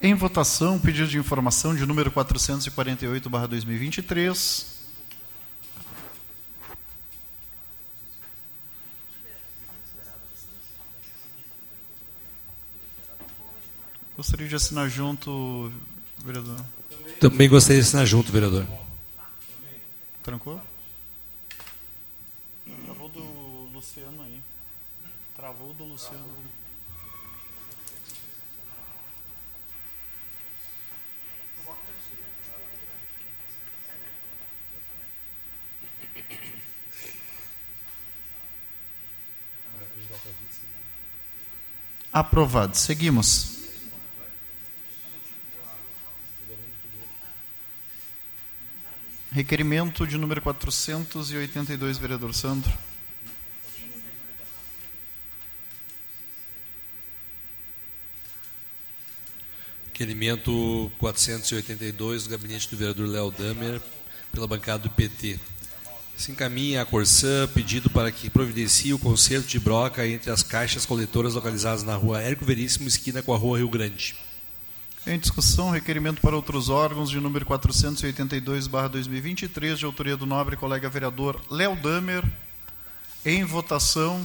[0.00, 4.72] Em votação, pedido de informação de número 448/2023.
[14.16, 15.72] Gostaria de assinar junto,
[16.24, 16.64] vereador.
[17.22, 18.66] Também gostaria de assinar junto, vereador.
[20.24, 20.60] Trancou?
[22.84, 23.22] Travou do
[23.72, 24.40] Luciano aí.
[25.36, 26.26] Travou do Luciano.
[42.12, 42.76] Aprovado.
[42.76, 43.51] Seguimos.
[49.42, 52.72] Requerimento de número 482, vereador Sandro.
[59.86, 63.82] Requerimento 482 do gabinete do vereador Léo Damer,
[64.30, 65.40] pela bancada do PT.
[66.16, 70.86] Se encaminha a Corsã pedido para que providencie o conserto de broca entre as caixas
[70.86, 74.14] coletoras localizadas na rua Érico Veríssimo, esquina com a rua Rio Grande.
[75.04, 81.40] Em discussão, requerimento para outros órgãos de número 482/2023, de autoria do nobre colega vereador
[81.50, 82.22] Léo Damer.
[83.24, 84.24] Em votação.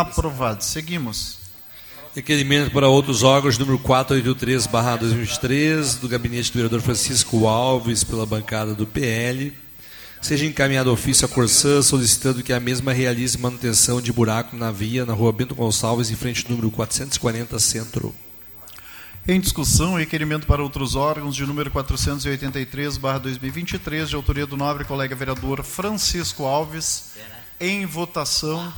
[0.00, 0.62] Aprovado.
[0.62, 1.38] Seguimos.
[2.14, 8.86] Requerimento para outros órgãos, número 483-2023, do gabinete do vereador Francisco Alves, pela bancada do
[8.86, 9.52] PL.
[10.20, 15.06] Seja encaminhado ofício à Corsã, solicitando que a mesma realize manutenção de buraco na via
[15.06, 18.14] na rua Bento Gonçalves, em frente ao número 440 Centro.
[19.28, 25.64] Em discussão, requerimento para outros órgãos de número 483-2023, de autoria do nobre colega vereador
[25.64, 27.14] Francisco Alves.
[27.58, 28.72] Em votação.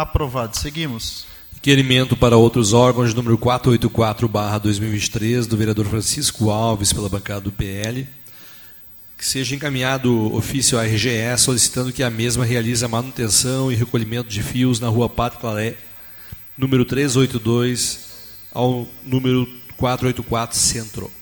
[0.00, 0.56] Aprovado.
[0.56, 1.26] Seguimos.
[1.54, 8.06] Requerimento para outros órgãos, número 484-2023, do vereador Francisco Alves, pela bancada do PL,
[9.16, 14.28] que seja encaminhado ofício à RGE solicitando que a mesma realize a manutenção e recolhimento
[14.28, 15.76] de fios na rua Pátio Claré,
[16.56, 17.98] número 382,
[18.52, 21.17] ao número 484 Centro.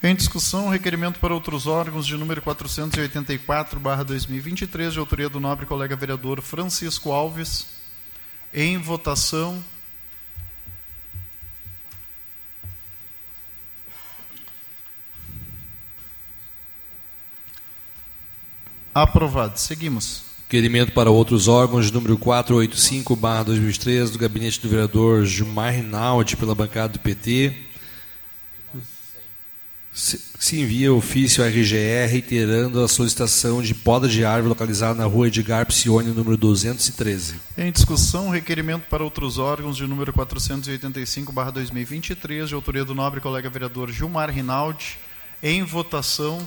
[0.00, 6.40] Em discussão, requerimento para outros órgãos de número 484-2023, de autoria do nobre colega vereador
[6.40, 7.66] Francisco Alves.
[8.54, 9.60] Em votação.
[18.94, 19.58] Aprovado.
[19.58, 20.22] Seguimos.
[20.44, 27.00] Requerimento para outros órgãos, número 485-2003, do gabinete do vereador Gilmar Rinaldi, pela bancada do
[27.00, 27.66] PT.
[29.98, 35.26] Se envia ofício à RGE reiterando a solicitação de poda de árvore localizada na rua
[35.26, 37.34] Edgar Psione, número 213.
[37.56, 43.90] Em discussão, requerimento para outros órgãos de número 485-2023, de autoria do nobre colega vereador
[43.90, 44.98] Gilmar Rinaldi.
[45.42, 46.46] Em votação.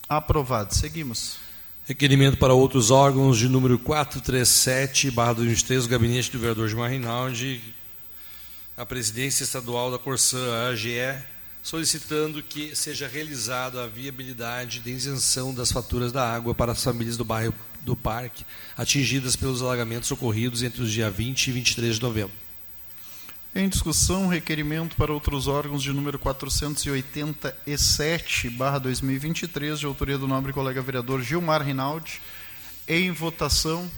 [0.06, 0.74] Aprovado.
[0.74, 1.38] Seguimos.
[1.86, 7.62] Requerimento para outros órgãos de número 437, barra 2023, do gabinete do vereador Gilmar Rinaldi,
[8.76, 11.16] a presidência estadual da Corsã, AGE,
[11.62, 17.16] solicitando que seja realizada a viabilidade de isenção das faturas da água para as famílias
[17.16, 18.44] do bairro do parque
[18.76, 22.34] atingidas pelos alagamentos ocorridos entre os dias 20 e 23 de novembro.
[23.54, 30.52] Em discussão, requerimento para outros órgãos de número 487, barra 2023, de autoria do nobre
[30.52, 32.20] colega vereador Gilmar Rinaldi.
[32.86, 33.90] Em votação.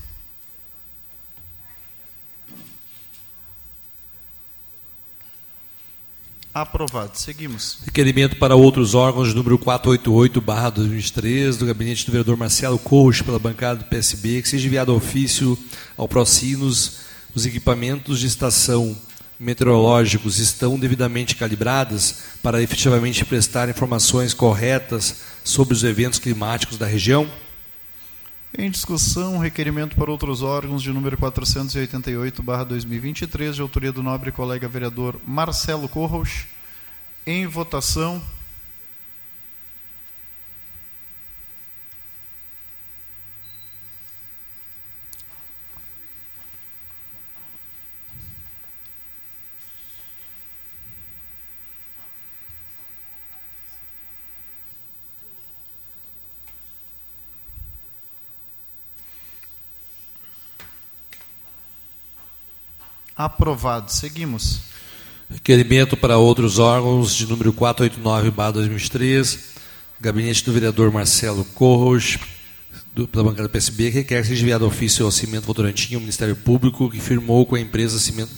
[6.53, 7.17] Aprovado.
[7.17, 7.79] Seguimos.
[7.85, 13.85] Requerimento para outros órgãos, número 488-2003, do gabinete do vereador Marcelo Coach, pela bancada do
[13.85, 15.57] PSB, que seja enviado ofício
[15.97, 16.99] ao Procinos
[17.35, 18.97] os equipamentos de estação
[19.39, 27.31] meteorológicos estão devidamente calibrados para efetivamente prestar informações corretas sobre os eventos climáticos da região?
[28.59, 35.21] Em discussão, requerimento para outros órgãos de número 488/2023, de autoria do nobre colega vereador
[35.25, 36.47] Marcelo Corros.
[37.25, 38.21] Em votação.
[63.21, 63.93] Aprovado.
[63.93, 64.63] Seguimos.
[65.29, 69.39] Requerimento para outros órgãos de número 489-2003,
[70.01, 72.17] gabinete do vereador Marcelo Corros,
[72.95, 76.89] do, pela bancada PSB, que requer ser enviado ofício ao Cimento Votorantim, ao Ministério Público,
[76.89, 78.33] que firmou com a empresa Cimento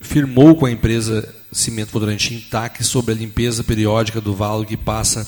[0.00, 5.24] firmou com a empresa Cimento Votorantim TAC sobre a limpeza periódica do valo que passa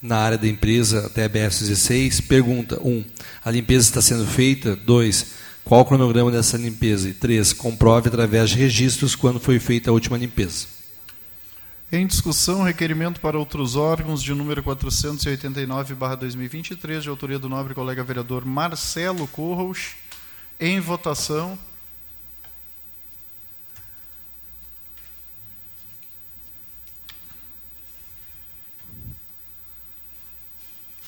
[0.00, 2.26] na área da empresa até a BS-16.
[2.26, 2.88] Pergunta 1.
[2.88, 3.04] Um,
[3.44, 4.74] a limpeza está sendo feita?
[4.74, 5.39] 2
[5.70, 7.08] qual o cronograma dessa limpeza?
[7.08, 10.66] E três, comprove através de registros quando foi feita a última limpeza.
[11.92, 18.44] Em discussão, requerimento para outros órgãos de número 489-2023, de autoria do nobre colega vereador
[18.44, 19.92] Marcelo Corros.
[20.58, 21.56] Em votação.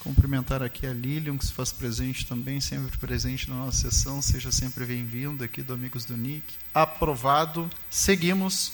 [0.03, 4.21] Cumprimentar aqui a Lilian, que se faz presente também, sempre presente na nossa sessão.
[4.21, 6.43] Seja sempre bem-vindo aqui do Amigos do NIC.
[6.75, 7.71] Aprovado.
[7.89, 8.73] Seguimos.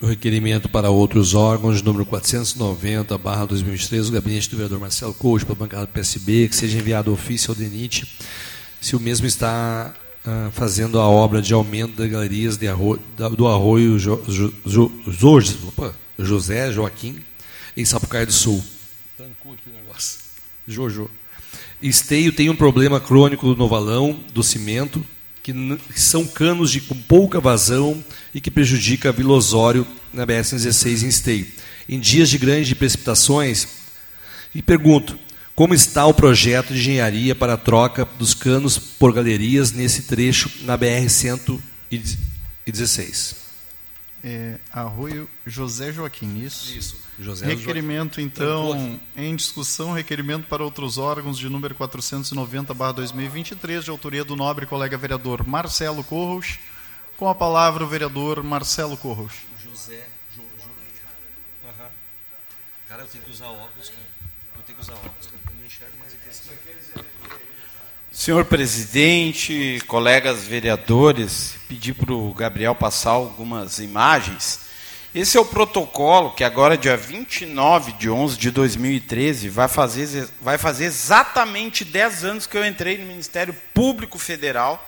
[0.00, 5.44] O requerimento para outros órgãos, número 490, barra 2023, o gabinete do vereador Marcelo Couto,
[5.44, 8.06] para a bancada do PSB, que seja enviado ofício ao DENIT,
[8.80, 9.92] se o mesmo está
[10.24, 12.68] ah, fazendo a obra de aumento das galerias de
[13.36, 14.92] do arroio jo, jo, jo,
[16.16, 17.18] José Joaquim,
[17.76, 18.62] em Sapucaia do Sul.
[20.68, 21.10] Jojo.
[21.80, 25.02] Esteio tem um problema crônico no valão, do cimento,
[25.42, 25.54] que,
[25.96, 28.04] são canos de com pouca vazão
[28.34, 31.46] e que prejudica a Vila Osório na BS-16 em Esteio.
[31.88, 33.66] Em dias de grandes precipitações,
[34.54, 35.18] e pergunto,
[35.54, 40.50] como está o projeto de engenharia para a troca dos canos por galerias nesse trecho
[40.62, 43.37] na BR-116?
[44.22, 46.76] É, Arroio José Joaquim, isso?
[46.76, 47.08] Isso.
[47.20, 54.36] José requerimento, então, em discussão, requerimento para outros órgãos de número 490-2023, de autoria do
[54.36, 56.58] nobre colega vereador Marcelo Corros.
[57.16, 59.32] Com a palavra o vereador Marcelo Corros.
[59.64, 60.06] José.
[60.36, 60.68] Jo, jo,
[61.64, 61.88] uhum.
[62.88, 64.06] Cara, eu tenho que usar óculos, cara.
[64.56, 65.37] Eu tenho que usar óculos, cara.
[68.18, 74.58] Senhor presidente, colegas vereadores, pedi para o Gabriel passar algumas imagens.
[75.14, 80.58] Esse é o protocolo que agora, dia 29 de 11 de 2013, vai fazer, vai
[80.58, 84.84] fazer exatamente 10 anos que eu entrei no Ministério Público Federal.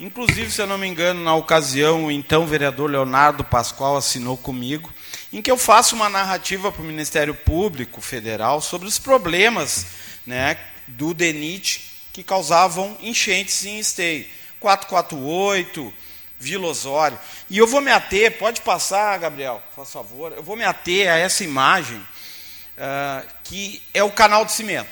[0.00, 4.90] Inclusive, se eu não me engano, na ocasião, o então vereador Leonardo Pascoal assinou comigo,
[5.30, 9.84] em que eu faço uma narrativa para o Ministério Público Federal sobre os problemas
[10.26, 11.87] né, do DENIT
[12.18, 14.26] que causavam enchentes em esteio.
[14.58, 15.94] 448,
[16.36, 17.16] Vila Osório.
[17.48, 21.16] E eu vou me ater, pode passar, Gabriel, por favor, eu vou me ater a
[21.16, 24.90] essa imagem, uh, que é o canal de cimento.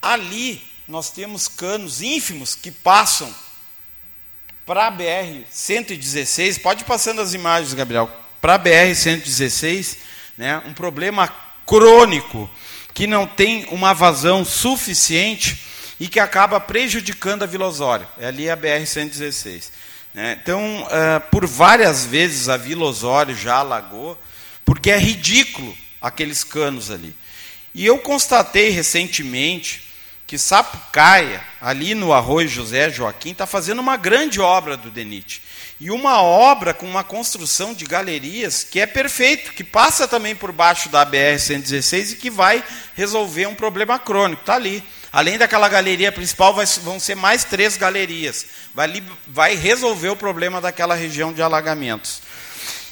[0.00, 3.30] Ali nós temos canos ínfimos que passam
[4.64, 9.98] para a BR-116, pode ir passando as imagens, Gabriel, para a BR-116,
[10.38, 11.28] né, um problema
[11.66, 12.48] crônico,
[12.94, 15.67] que não tem uma vazão suficiente
[15.98, 18.06] e que acaba prejudicando a Vila Osório.
[18.18, 19.70] É ali a BR-116.
[20.14, 20.38] Né?
[20.42, 24.20] Então, uh, por várias vezes a Vila Osório já alagou,
[24.64, 27.14] porque é ridículo aqueles canos ali.
[27.74, 29.88] E eu constatei recentemente
[30.26, 35.42] que Sapucaia, ali no Arroio José Joaquim, está fazendo uma grande obra do DENIT.
[35.80, 40.50] E uma obra com uma construção de galerias que é perfeito, que passa também por
[40.52, 44.42] baixo da BR-116 e que vai resolver um problema crônico.
[44.42, 44.82] Está ali.
[45.12, 48.46] Além daquela galeria principal, vai, vão ser mais três galerias.
[48.74, 52.22] Vai, vai resolver o problema daquela região de alagamentos.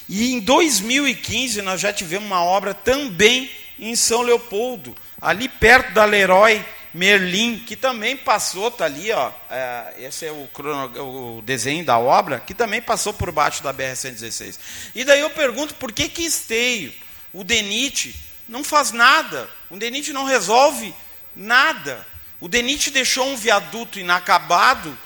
[0.09, 6.05] E em 2015 nós já tivemos uma obra também em São Leopoldo, ali perto da
[6.05, 11.85] Leroy Merlin, que também passou, está ali, ó, é, esse é o, crono, o, desenho
[11.85, 14.57] da obra, que também passou por baixo da BR-116.
[14.95, 16.91] E daí eu pergunto, por que que Esteio,
[17.31, 18.15] o DENIT,
[18.49, 19.47] não faz nada?
[19.69, 20.93] O DENIT não resolve
[21.37, 22.05] Nada.
[22.41, 24.97] O DENIT deixou um viaduto inacabado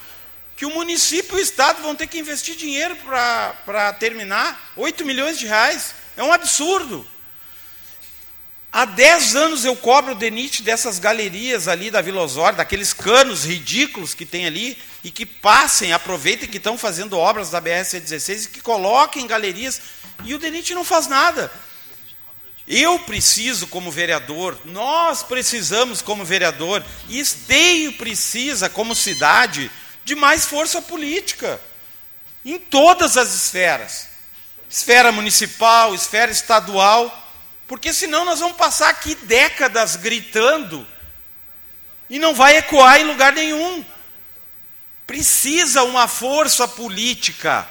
[0.56, 4.72] que o município e o Estado vão ter que investir dinheiro para terminar.
[4.78, 5.94] 8 milhões de reais.
[6.16, 7.06] É um absurdo.
[8.72, 13.44] Há 10 anos eu cobro o DENIT dessas galerias ali da Vila Osório, daqueles canos
[13.44, 18.48] ridículos que tem ali, e que passem, aproveitem que estão fazendo obras da BR-116 e
[18.48, 19.82] que coloquem galerias.
[20.24, 21.52] E o DENIT não faz nada.
[22.68, 29.70] Eu preciso como vereador, nós precisamos como vereador, e Esteio precisa como cidade
[30.06, 31.60] de mais força política
[32.46, 34.08] em todas as esferas.
[34.70, 37.18] Esfera municipal, esfera estadual,
[37.68, 40.88] porque senão nós vamos passar aqui décadas gritando
[42.10, 43.84] e não vai ecoar em lugar nenhum.
[45.08, 47.68] Precisa uma força política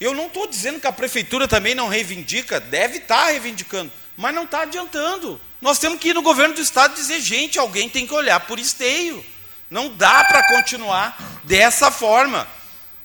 [0.00, 4.34] eu não estou dizendo que a prefeitura também não reivindica, deve estar tá reivindicando, mas
[4.34, 5.40] não está adiantando.
[5.60, 8.58] Nós temos que ir no governo do estado dizer, gente, alguém tem que olhar por
[8.58, 9.24] esteio.
[9.68, 12.48] Não dá para continuar dessa forma.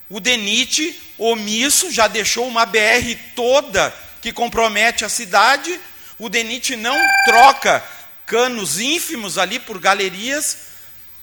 [0.10, 5.80] O DENIT, omisso, já deixou uma BR toda que compromete a cidade.
[6.18, 7.84] O DENIT não troca
[8.26, 10.75] canos ínfimos ali por galerias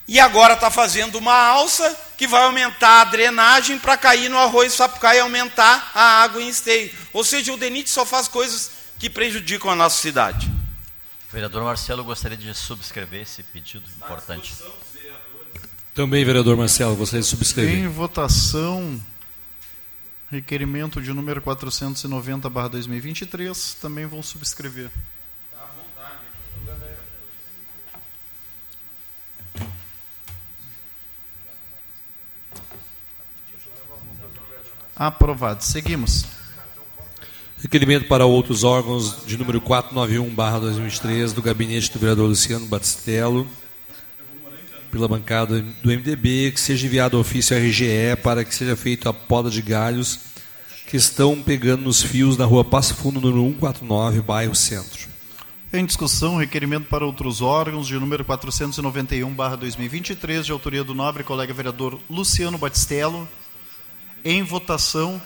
[0.07, 4.73] e agora está fazendo uma alça que vai aumentar a drenagem para cair no arroz
[4.73, 6.93] sapucaí e aumentar a água em esteio.
[7.13, 10.51] Ou seja, o DENIT só faz coisas que prejudicam a nossa cidade.
[11.33, 14.55] Vereador Marcelo, gostaria de subscrever esse pedido importante.
[15.95, 17.75] Também, vereador Marcelo, gostaria de subscrever.
[17.75, 19.01] Em votação,
[20.31, 24.91] requerimento de número 490-2023, também vou subscrever.
[35.03, 35.65] Aprovado.
[35.65, 36.25] Seguimos.
[37.61, 43.45] Requerimento para outros órgãos de número 491, barra 2023, do gabinete do vereador Luciano Batistello.
[44.93, 49.13] pela bancada do MDB, que seja enviado ofício à RGE para que seja feita a
[49.13, 50.21] poda de galhos
[50.87, 55.09] que estão pegando nos fios na rua Passo Fundo, número 149, bairro Centro.
[55.73, 61.99] Em discussão, requerimento para outros órgãos de número 491/2023, de autoria do nobre colega vereador
[62.09, 63.27] Luciano Batistello.
[64.25, 65.21] Em votação.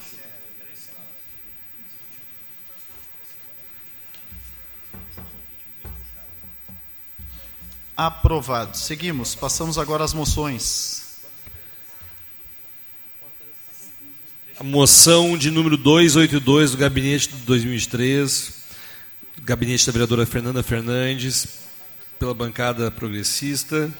[7.94, 8.76] Aprovado.
[8.76, 9.34] Seguimos.
[9.34, 11.06] Passamos agora às moções.
[14.58, 18.64] A moção de número 282 do gabinete de 2003,
[19.42, 21.46] gabinete da vereadora Fernanda Fernandes,
[22.18, 23.92] pela bancada progressista.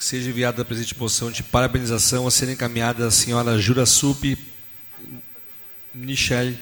[0.00, 4.34] Seja enviada a presente moção de parabenização a ser encaminhada à senhora Jura Sup
[5.92, 6.54] Michel,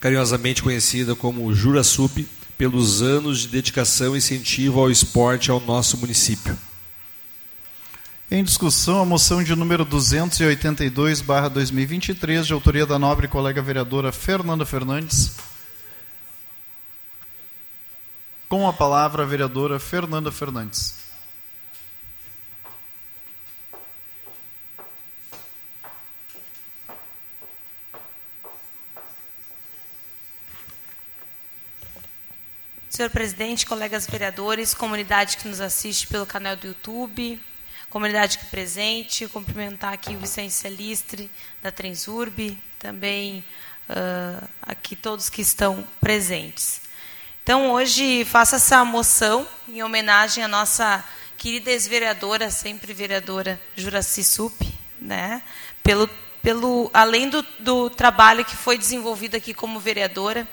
[0.00, 5.98] carinhosamente conhecida como Jura Sup, pelos anos de dedicação e incentivo ao esporte ao nosso
[5.98, 6.58] município.
[8.30, 15.32] Em discussão, a moção de número 282/2023, de autoria da nobre colega vereadora Fernanda Fernandes.
[18.48, 21.01] Com a palavra a vereadora Fernanda Fernandes.
[32.92, 37.40] Senhor presidente, colegas vereadores, comunidade que nos assiste pelo canal do YouTube,
[37.88, 41.30] comunidade aqui presente, cumprimentar aqui o Vicente Celistre,
[41.62, 43.42] da Transurb, também
[43.88, 46.82] uh, aqui todos que estão presentes.
[47.42, 51.02] Então, hoje faço essa moção em homenagem à nossa
[51.38, 54.60] querida ex-vereadora, sempre vereadora Juraci Sup,
[55.00, 55.40] né?
[55.82, 56.06] pelo,
[56.42, 60.46] pelo, além do, do trabalho que foi desenvolvido aqui como vereadora,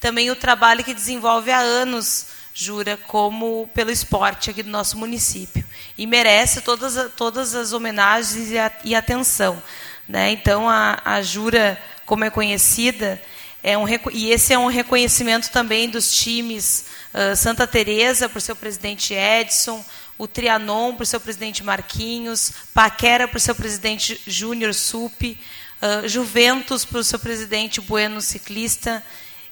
[0.00, 5.64] também o trabalho que desenvolve há anos, Jura, como pelo esporte aqui do nosso município.
[5.96, 9.62] E merece todas, todas as homenagens e, a, e atenção.
[10.08, 10.30] Né?
[10.30, 13.20] Então, a, a Jura, como é conhecida,
[13.62, 18.54] é um, e esse é um reconhecimento também dos times uh, Santa Teresa, por seu
[18.54, 19.84] presidente Edson,
[20.16, 25.36] o Trianon, por seu presidente Marquinhos, Paquera, por seu presidente Júnior Sup,
[25.82, 29.02] uh, Juventus, por seu presidente Bueno Ciclista,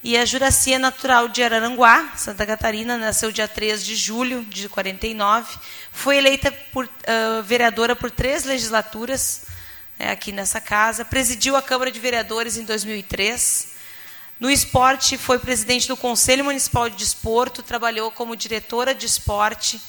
[0.05, 5.57] e a Juracia natural de Araranguá, Santa Catarina, nasceu dia 3 de julho de 49.
[5.91, 9.47] Foi eleita por, uh, vereadora por três legislaturas
[9.99, 11.07] né, aqui nessa casa.
[11.07, 13.69] Presidiu a Câmara de Vereadores em 2003.
[14.39, 19.81] No esporte, foi presidente do Conselho Municipal de Desporto, trabalhou como diretora de esporte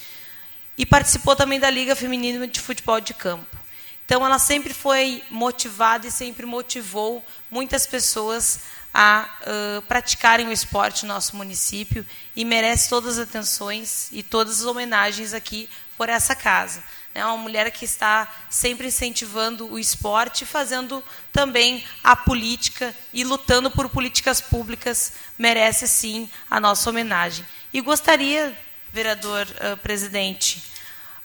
[0.78, 3.57] e participou também da Liga Feminina de Futebol de Campo.
[4.05, 8.61] Então, ela sempre foi motivada e sempre motivou muitas pessoas
[8.97, 14.61] a uh, praticarem o esporte no nosso município e merece todas as atenções e todas
[14.61, 16.81] as homenagens aqui por essa casa.
[17.13, 23.69] É uma mulher que está sempre incentivando o esporte, fazendo também a política e lutando
[23.69, 27.45] por políticas públicas, merece sim a nossa homenagem.
[27.73, 28.57] E gostaria,
[28.93, 30.63] vereador uh, presidente,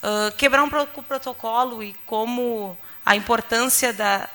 [0.02, 4.28] uh, quebrar um protocolo e como a importância da,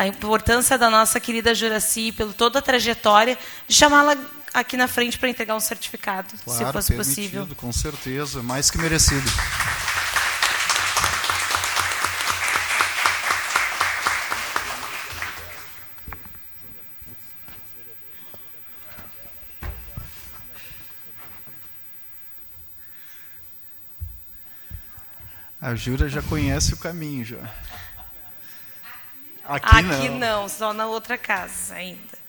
[0.00, 3.36] a importância da nossa querida Juraci, pelo toda a trajetória,
[3.68, 4.16] de chamá-la
[4.54, 7.46] aqui na frente para entregar um certificado, claro, se fosse possível.
[7.54, 9.30] Com certeza, mais que merecido.
[25.60, 27.36] A Jura já conhece o caminho já.
[29.56, 30.18] Aqui, Aqui não.
[30.42, 32.19] não, só na outra casa ainda.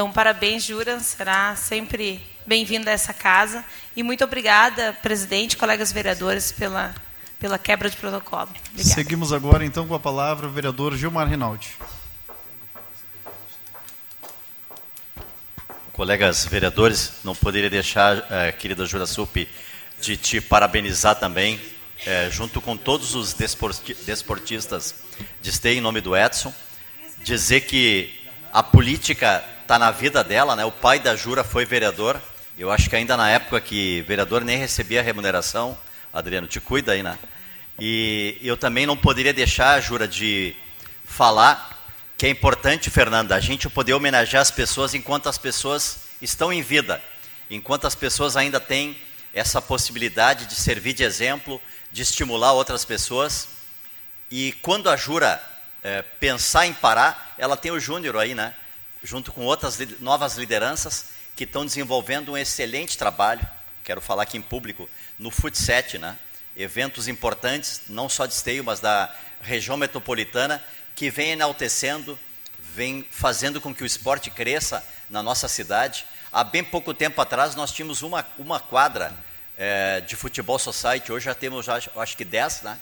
[0.00, 3.62] Então, parabéns, Jura, será sempre bem-vindo a essa casa.
[3.94, 6.94] E muito obrigada, presidente, colegas vereadores, pela,
[7.38, 8.44] pela quebra de protocolo.
[8.44, 8.94] Obrigada.
[8.94, 11.76] Seguimos agora, então, com a palavra o vereador Gilmar Rinaldi.
[15.92, 19.46] Colegas vereadores, não poderia deixar, eh, querida Jura Sup,
[20.00, 21.60] de te parabenizar também,
[22.06, 24.94] eh, junto com todos os desportistas
[25.42, 26.54] de Stay, em nome do Edson,
[27.22, 28.18] dizer que
[28.50, 30.64] a política está na vida dela, né?
[30.64, 32.20] O pai da Jura foi vereador.
[32.58, 35.78] Eu acho que ainda na época que vereador nem recebia remuneração.
[36.12, 37.16] Adriano, te cuida aí, né?
[37.78, 40.56] E eu também não poderia deixar, Jura, de
[41.04, 46.52] falar que é importante, Fernanda, a gente poder homenagear as pessoas enquanto as pessoas estão
[46.52, 47.00] em vida,
[47.48, 48.96] enquanto as pessoas ainda têm
[49.32, 51.62] essa possibilidade de servir de exemplo,
[51.92, 53.46] de estimular outras pessoas.
[54.32, 55.40] E quando a Jura
[55.80, 58.52] é, pensar em parar, ela tem o Júnior aí, né?
[59.02, 63.46] Junto com outras novas lideranças que estão desenvolvendo um excelente trabalho,
[63.84, 64.88] quero falar aqui em público,
[65.18, 66.16] no Futset, né?
[66.56, 70.62] eventos importantes, não só de Esteio, mas da região metropolitana,
[70.94, 72.18] que vem enaltecendo,
[72.74, 76.04] vem fazendo com que o esporte cresça na nossa cidade.
[76.32, 79.14] Há bem pouco tempo atrás, nós tínhamos uma, uma quadra
[79.56, 82.78] é, de futebol society, hoje já temos, acho que 10, né?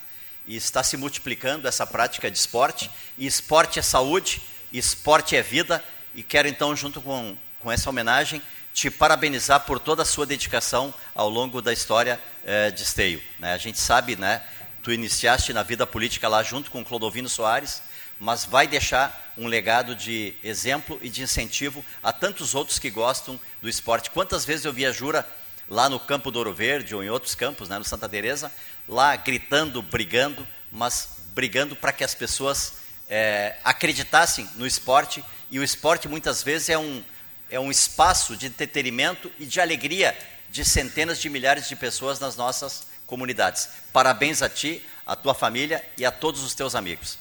[0.46, 4.40] e está se multiplicando essa prática de esporte, e esporte é saúde,
[4.72, 5.84] esporte é vida,
[6.14, 8.42] e quero então, junto com, com essa homenagem,
[8.72, 13.22] te parabenizar por toda a sua dedicação ao longo da história eh, de Esteio.
[13.38, 13.52] Né?
[13.52, 14.42] A gente sabe, né,
[14.82, 17.82] tu iniciaste na vida política lá junto com Clodovino Soares,
[18.20, 23.38] mas vai deixar um legado de exemplo e de incentivo a tantos outros que gostam
[23.60, 24.10] do esporte.
[24.10, 25.26] Quantas vezes eu vi a Jura
[25.68, 28.50] lá no campo do Ouro Verde ou em outros campos, né, no Santa Teresa,
[28.88, 32.74] lá gritando, brigando, mas brigando para que as pessoas
[33.08, 37.02] é, acreditassem no esporte e o esporte muitas vezes é um,
[37.50, 40.16] é um espaço de entretenimento e de alegria
[40.50, 43.68] de centenas de milhares de pessoas nas nossas comunidades.
[43.92, 47.16] Parabéns a ti, a tua família e a todos os teus amigos.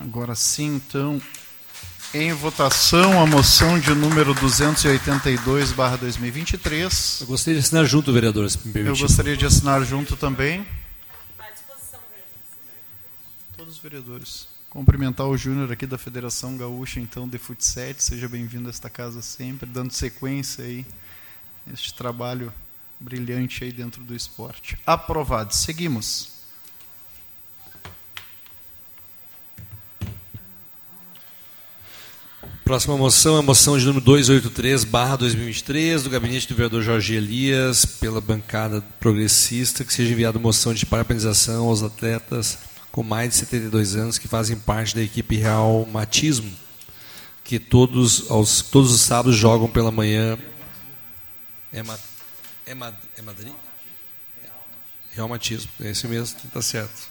[0.00, 1.20] Agora sim, então,
[2.12, 7.20] em votação a moção de número 282/2023.
[7.22, 9.00] Eu gostaria de assinar junto, vereador, se me permitir.
[9.00, 10.66] Eu gostaria de assinar junto também.
[13.56, 14.49] Todos os vereadores.
[14.70, 17.92] Cumprimentar o Júnior aqui da Federação Gaúcha, então, de Futsal.
[17.98, 20.86] Seja bem-vindo a esta casa sempre, dando sequência aí
[21.72, 22.52] este trabalho
[23.00, 24.78] brilhante aí dentro do esporte.
[24.86, 25.52] Aprovado.
[25.56, 26.38] Seguimos.
[32.62, 37.16] Próxima moção é a moção de número 283, barra 2023, do gabinete do vereador Jorge
[37.16, 43.36] Elias, pela bancada progressista, que seja enviada moção de parabenização aos atletas com mais de
[43.36, 46.50] 72 anos que fazem parte da equipe Real Matismo,
[47.44, 50.38] que todos, aos, todos os sábados jogam pela manhã.
[51.72, 51.98] É, ma,
[52.66, 53.52] é, ma, é Madrid?
[55.12, 57.08] Real Matismo, é esse mesmo, está certo.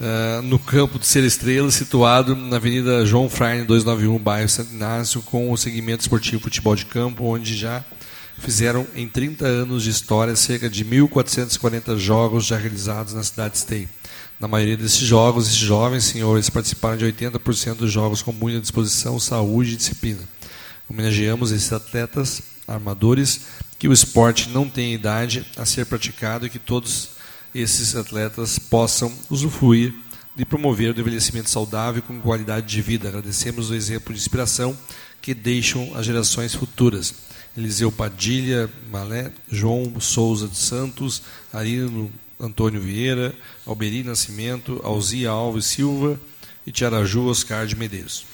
[0.00, 5.20] Uh, no campo de Ser Estrela, situado na Avenida João Freire, 291, bairro Santo Inácio,
[5.22, 7.84] com o segmento esportivo futebol de campo, onde já
[8.38, 13.58] fizeram em 30 anos de história cerca de 1.440 jogos já realizados na cidade de
[13.58, 13.88] Esteio.
[14.40, 19.18] Na maioria desses jogos, esses jovens senhores participaram de 80% dos jogos com muita disposição,
[19.18, 20.20] saúde e disciplina.
[20.88, 23.40] Homenageamos esses atletas, armadores,
[23.80, 27.10] que o esporte não tem idade a ser praticado e que todos
[27.52, 29.92] esses atletas possam usufruir
[30.36, 33.08] de promover o envelhecimento saudável com qualidade de vida.
[33.08, 34.78] Agradecemos o exemplo de inspiração
[35.20, 37.12] que deixam as gerações futuras.
[37.56, 41.22] Eliseu Padilha, Malé, João Souza de Santos,
[41.52, 42.08] Arino
[42.40, 43.34] Antônio Vieira,
[43.66, 46.20] Alberi Nascimento, Alzia Alves Silva
[46.66, 48.24] e Tiaraju Oscar de Medeiros.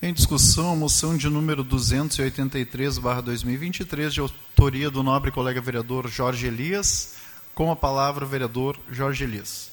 [0.00, 7.16] Em discussão, a moção de número 283-2023, de autoria do nobre colega vereador Jorge Elias.
[7.54, 9.70] Com a palavra, o vereador Jorge Elias.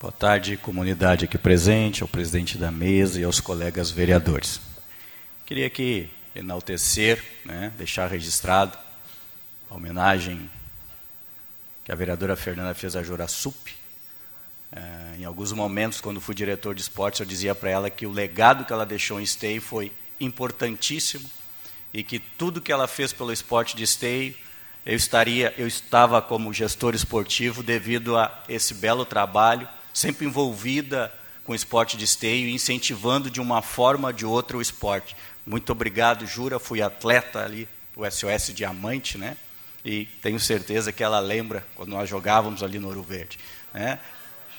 [0.00, 4.71] Boa tarde, comunidade aqui presente, ao presidente da mesa e aos colegas vereadores.
[5.44, 8.78] Queria aqui enaltecer, né, deixar registrado
[9.68, 10.48] a homenagem
[11.84, 13.74] que a vereadora Fernanda fez a Jorasup.
[14.70, 18.12] É, em alguns momentos, quando fui diretor de esportes, eu dizia para ela que o
[18.12, 19.90] legado que ela deixou em Esteio foi
[20.20, 21.28] importantíssimo
[21.92, 24.34] e que tudo que ela fez pelo esporte de Esteio,
[24.86, 31.12] eu estaria, eu estava como gestor esportivo devido a esse belo trabalho, sempre envolvida
[31.44, 35.16] com o esporte de esteio, incentivando de uma forma ou de outra o esporte.
[35.46, 36.58] Muito obrigado, Jura.
[36.58, 39.36] Fui atleta ali do SOS Diamante, né?
[39.84, 43.38] e tenho certeza que ela lembra quando nós jogávamos ali no Ouro Verde.
[43.74, 43.98] Né?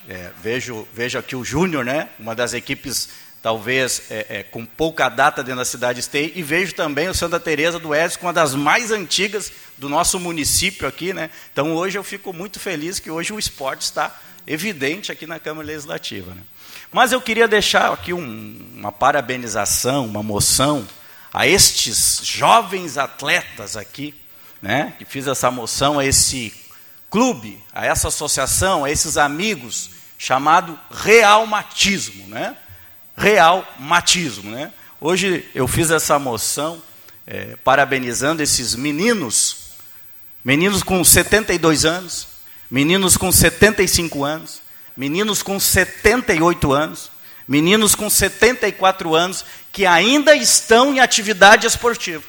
[0.08, 2.08] É, vejo, vejo aqui o Júnior, né?
[2.18, 3.08] uma das equipes
[3.40, 7.38] talvez é, é, com pouca data dentro da cidade esteja, e vejo também o Santa
[7.38, 11.28] Teresa do Oeste, uma das mais antigas do nosso município aqui, né?
[11.52, 15.66] Então hoje eu fico muito feliz que hoje o esporte está evidente aqui na Câmara
[15.66, 16.34] Legislativa.
[16.34, 16.40] Né?
[16.94, 20.86] Mas eu queria deixar aqui um, uma parabenização, uma moção
[21.32, 24.14] a estes jovens atletas aqui,
[24.62, 24.94] né?
[24.96, 26.54] Que fiz essa moção a esse
[27.10, 32.56] clube, a essa associação, a esses amigos chamado Realmatismo, né?
[33.16, 34.52] real matismo.
[34.52, 34.72] Né?
[35.00, 36.80] Hoje eu fiz essa moção
[37.26, 39.70] é, parabenizando esses meninos,
[40.44, 42.28] meninos com 72 anos,
[42.70, 44.62] meninos com 75 anos,
[44.96, 47.10] meninos com 78 anos,
[47.46, 52.22] meninos com 74 anos que ainda estão em atividade esportiva.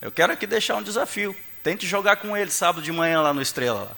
[0.00, 1.34] Eu quero aqui deixar um desafio.
[1.62, 3.96] Tente jogar com eles sábado de manhã lá no Estrela.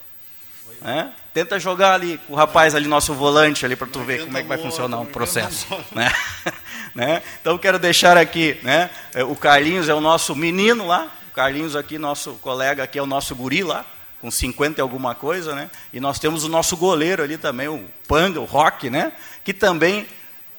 [0.81, 0.91] Lá.
[0.93, 1.09] É?
[1.33, 4.41] Tenta jogar ali com o rapaz ali, nosso volante ali, para tu ver como é
[4.41, 5.67] que vai funcionar o processo.
[5.91, 6.11] Né?
[6.95, 7.23] né?
[7.41, 8.89] Então quero deixar aqui, né?
[9.13, 13.01] É, o Carlinhos é o nosso menino lá, o Carlinhos aqui, nosso colega aqui é
[13.01, 13.85] o nosso guri lá,
[14.21, 15.69] com 50 e alguma coisa, né?
[15.93, 19.11] E nós temos o nosso goleiro ali também, o Panga, o Rock, né?
[19.43, 20.07] Que também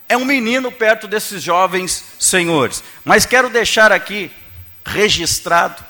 [0.09, 2.83] é um menino perto desses jovens senhores.
[3.05, 4.31] Mas quero deixar aqui
[4.85, 5.85] registrado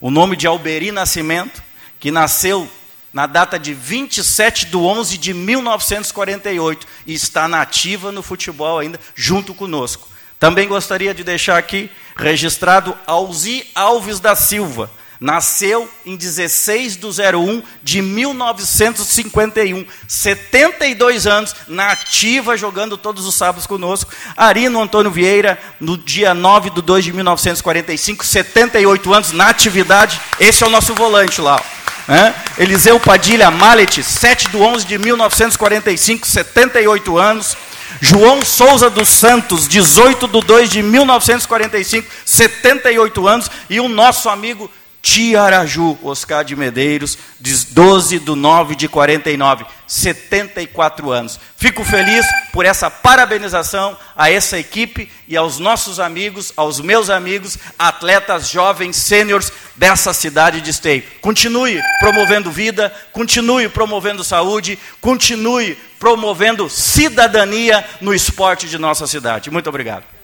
[0.00, 1.62] o nome de Alberi Nascimento,
[2.00, 2.68] que nasceu
[3.12, 9.52] na data de 27 de 11 de 1948 e está nativa no futebol ainda, junto
[9.52, 10.08] conosco.
[10.38, 14.90] Também gostaria de deixar aqui registrado Alzi Alves da Silva,
[15.20, 24.10] nasceu em 16 de 01 de 1951, 72 anos, nativa, jogando todos os sábados conosco.
[24.34, 30.18] Arino Antônio Vieira, no dia 9 de 2 de 1945, 78 anos, na atividade.
[30.40, 31.62] Esse é o nosso volante lá.
[32.08, 32.62] É?
[32.62, 37.56] Eliseu Padilha Mallet, 7 de 11 de 1945, 78 anos.
[38.00, 43.50] João Souza dos Santos, 18 de 2 de 1945, 78 anos.
[43.68, 44.70] E o nosso amigo
[45.02, 51.40] Tiaraju, Oscar de Medeiros, 12 de 9 de 49, 74 anos.
[51.56, 57.56] Fico feliz por essa parabenização a essa equipe e aos nossos amigos, aos meus amigos,
[57.78, 61.02] atletas jovens, sêniores dessa cidade de Esteio.
[61.22, 69.50] Continue promovendo vida, continue promovendo saúde, continue promovendo cidadania no esporte de nossa cidade.
[69.50, 70.19] Muito obrigado.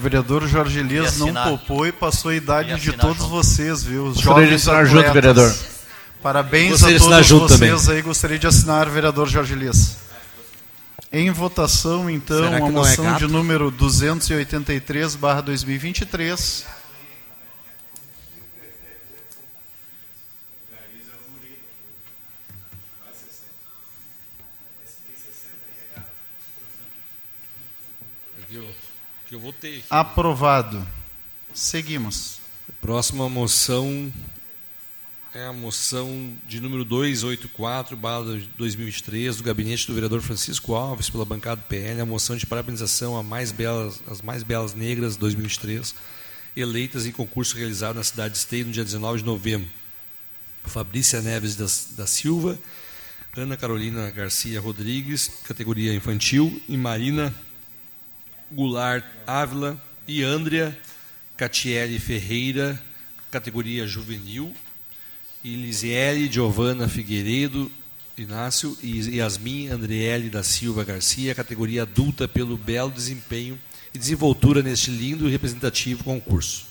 [0.00, 3.28] O vereador Jorge Elias não poupou e passou a idade de todos junto.
[3.28, 4.06] vocês, viu?
[4.06, 5.02] Os Gostaria jovens de assinar atletas.
[5.04, 5.56] junto, vereador.
[6.22, 7.96] Parabéns Gostaria a todos vocês também.
[7.96, 8.02] aí.
[8.02, 9.98] Gostaria de assinar, vereador Jorge Elias.
[11.12, 16.64] Em votação, então, a é moção é de número 283, barra 2023.
[29.30, 29.84] Que eu votei.
[29.88, 30.84] Aprovado.
[31.54, 32.40] Seguimos.
[32.80, 34.12] Próxima moção
[35.32, 38.24] é a moção de número 284, barra
[38.58, 43.16] 2023, do gabinete do vereador Francisco Alves, pela bancada do PL, a moção de parabenização
[43.16, 45.94] a mais belas, as mais belas negras 2023,
[46.56, 49.68] eleitas em concurso realizado na cidade de Esteio no dia 19 de novembro.
[50.64, 51.66] Fabrícia Neves da,
[51.96, 52.58] da Silva,
[53.36, 57.32] Ana Carolina Garcia Rodrigues, categoria infantil, e Marina
[58.50, 60.76] Goulart Ávila e Andrea
[61.36, 62.80] Catiele Ferreira,
[63.30, 64.54] categoria juvenil,
[65.42, 67.70] e Lisiele Giovana Figueiredo
[68.20, 73.58] Inácio e Yasmin Andriele da Silva Garcia, categoria adulta, pelo belo desempenho
[73.94, 76.66] e desenvoltura neste lindo e representativo concurso.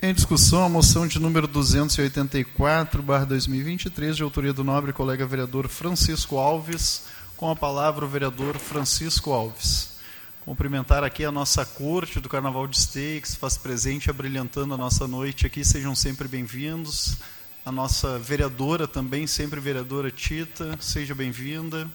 [0.00, 5.66] Em discussão, a moção de número 284, barra 2023, de autoria do nobre colega vereador
[5.68, 9.96] Francisco Alves, com a palavra o vereador Francisco Alves.
[10.42, 15.06] Cumprimentar aqui a nossa corte do Carnaval de Esteio, que faz presente, abrilhantando a nossa
[15.06, 15.64] noite aqui.
[15.64, 17.18] Sejam sempre bem-vindos.
[17.64, 21.86] A nossa vereadora também, sempre vereadora Tita, seja bem-vinda.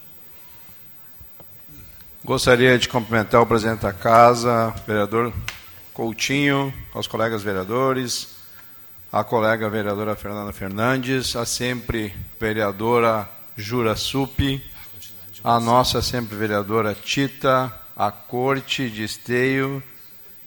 [2.24, 5.32] Gostaria de cumprimentar o presidente da casa, vereador
[5.92, 8.28] Coutinho, aos colegas vereadores,
[9.10, 14.62] a colega vereadora Fernanda Fernandes, a sempre vereadora Jura Supi,
[15.44, 19.82] a nossa sempre vereadora Tita, a corte de esteio,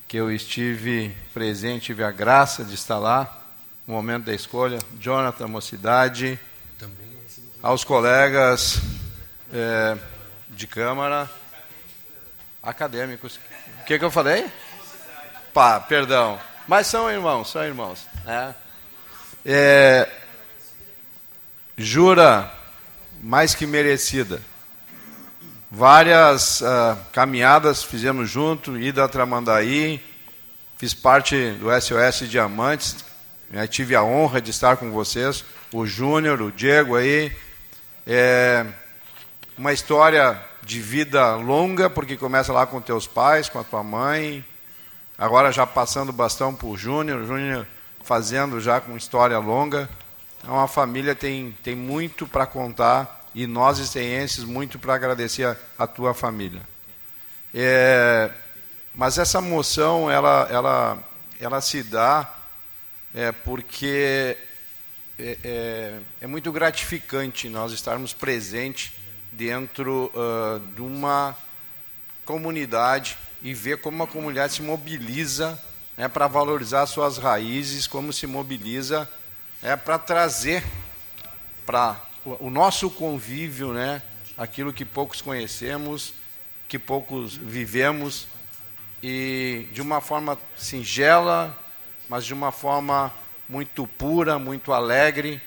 [0.07, 3.41] que eu estive presente, tive a graça de estar lá,
[3.85, 6.39] no momento da escolha, Jonathan Mocidade,
[7.61, 8.79] aos colegas
[9.51, 9.97] é,
[10.49, 11.29] de Câmara,
[12.63, 13.37] acadêmicos.
[13.81, 14.49] O que, que eu falei?
[15.53, 16.39] Pá, perdão.
[16.67, 18.07] Mas são irmãos, são irmãos.
[18.23, 18.55] Né?
[19.45, 20.09] É,
[21.77, 22.51] jura
[23.21, 24.41] mais que merecida.
[25.78, 30.01] Várias uh, caminhadas fizemos junto, ida a Tramandaí,
[30.78, 33.03] fiz parte do SOS Diamantes,
[33.51, 37.30] né, tive a honra de estar com vocês, o Júnior, o Diego aí.
[38.07, 38.65] É
[39.57, 44.45] uma história de vida longa, porque começa lá com teus pais, com a tua mãe,
[45.17, 47.67] agora já passando o bastão para o Júnior, Júnior
[48.01, 49.89] fazendo já com história longa.
[50.41, 55.57] Então a família tem, tem muito para contar e nós esteenses muito para agradecer a,
[55.77, 56.61] a, tua família.
[57.53, 58.31] É,
[58.93, 60.97] mas essa moção ela, ela,
[61.38, 62.33] ela se dá
[63.13, 64.38] é, porque
[65.19, 68.93] é, é, é muito gratificante nós estarmos presentes
[69.33, 71.36] dentro uh, de uma
[72.23, 75.61] comunidade e ver como a comunidade se mobiliza
[75.97, 79.09] né, para valorizar suas raízes, como se mobiliza
[79.61, 80.63] né, para trazer
[81.65, 84.01] para o nosso convívio, né,
[84.38, 86.13] aquilo que poucos conhecemos,
[86.67, 88.28] que poucos vivemos,
[89.01, 91.55] e de uma forma singela,
[92.09, 93.13] mas de uma forma
[93.47, 95.39] muito pura, muito alegre,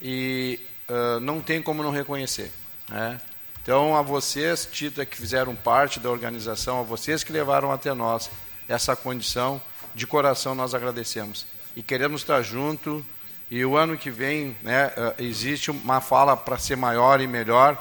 [0.00, 2.52] e uh, não tem como não reconhecer.
[2.88, 3.20] Né?
[3.62, 8.30] Então, a vocês, Tita, que fizeram parte da organização, a vocês que levaram até nós
[8.68, 9.60] essa condição,
[9.94, 11.46] de coração nós agradecemos.
[11.76, 13.04] E queremos estar junto,
[13.52, 17.76] e o ano que vem né, eh, existe uma fala para ser maior e melhor,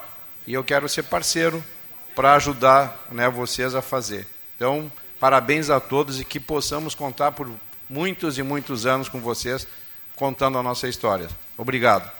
[0.45, 1.63] e eu quero ser parceiro
[2.13, 4.27] para ajudar né, vocês a fazer.
[4.57, 7.49] Então, parabéns a todos e que possamos contar por
[7.89, 9.65] muitos e muitos anos com vocês,
[10.13, 11.29] contando a nossa história.
[11.57, 12.11] Obrigado.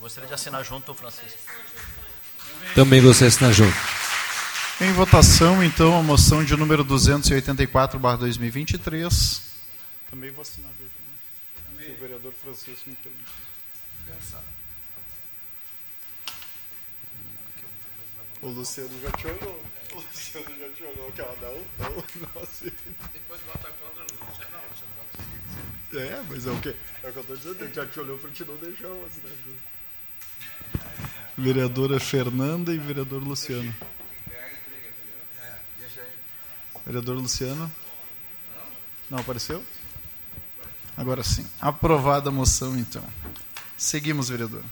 [0.00, 1.38] Gostaria de assinar junto, Francisco.
[2.74, 3.95] Também gostaria de assinar junto.
[4.78, 9.42] Em votação, então, a moção de número 284, 2023.
[10.10, 11.82] Também vou assinar junto.
[11.82, 13.24] Se o vereador Francisco me permite.
[18.42, 19.62] O Luciano já te olhou.
[19.92, 22.46] O Luciano já te olhou que ela não, não, não.
[23.14, 24.50] Depois vota contra o Luciano.
[25.90, 26.76] Não, É, mas é o quê?
[27.02, 29.06] É o que eu estou dizendo, ele já te olhou para te não deixar eu
[29.06, 29.76] assinar junto.
[31.38, 33.74] Vereadora Fernanda e vereador Luciano.
[36.86, 37.70] Vereador Luciano?
[39.10, 39.60] Não apareceu?
[40.96, 41.44] Agora sim.
[41.60, 43.02] Aprovada a moção, então.
[43.76, 44.62] Seguimos, vereador.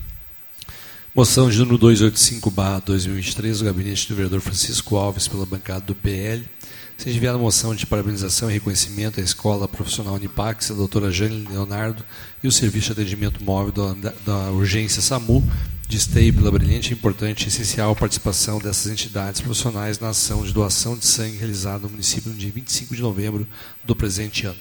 [1.14, 6.48] Moção de número 285-2023, do gabinete do vereador Francisco Alves, pela bancada do PL.
[6.96, 11.46] Seja enviada a moção de parabenização e reconhecimento à Escola Profissional Unipax, a doutora Jane
[11.48, 12.04] Leonardo
[12.42, 15.44] e o Serviço de Atendimento Móvel da, da Urgência SAMU,
[15.86, 20.96] de esteio pela brilhante, importante e essencial participação dessas entidades profissionais na ação de doação
[20.96, 23.46] de sangue realizada no município no dia 25 de novembro
[23.84, 24.58] do presente ano.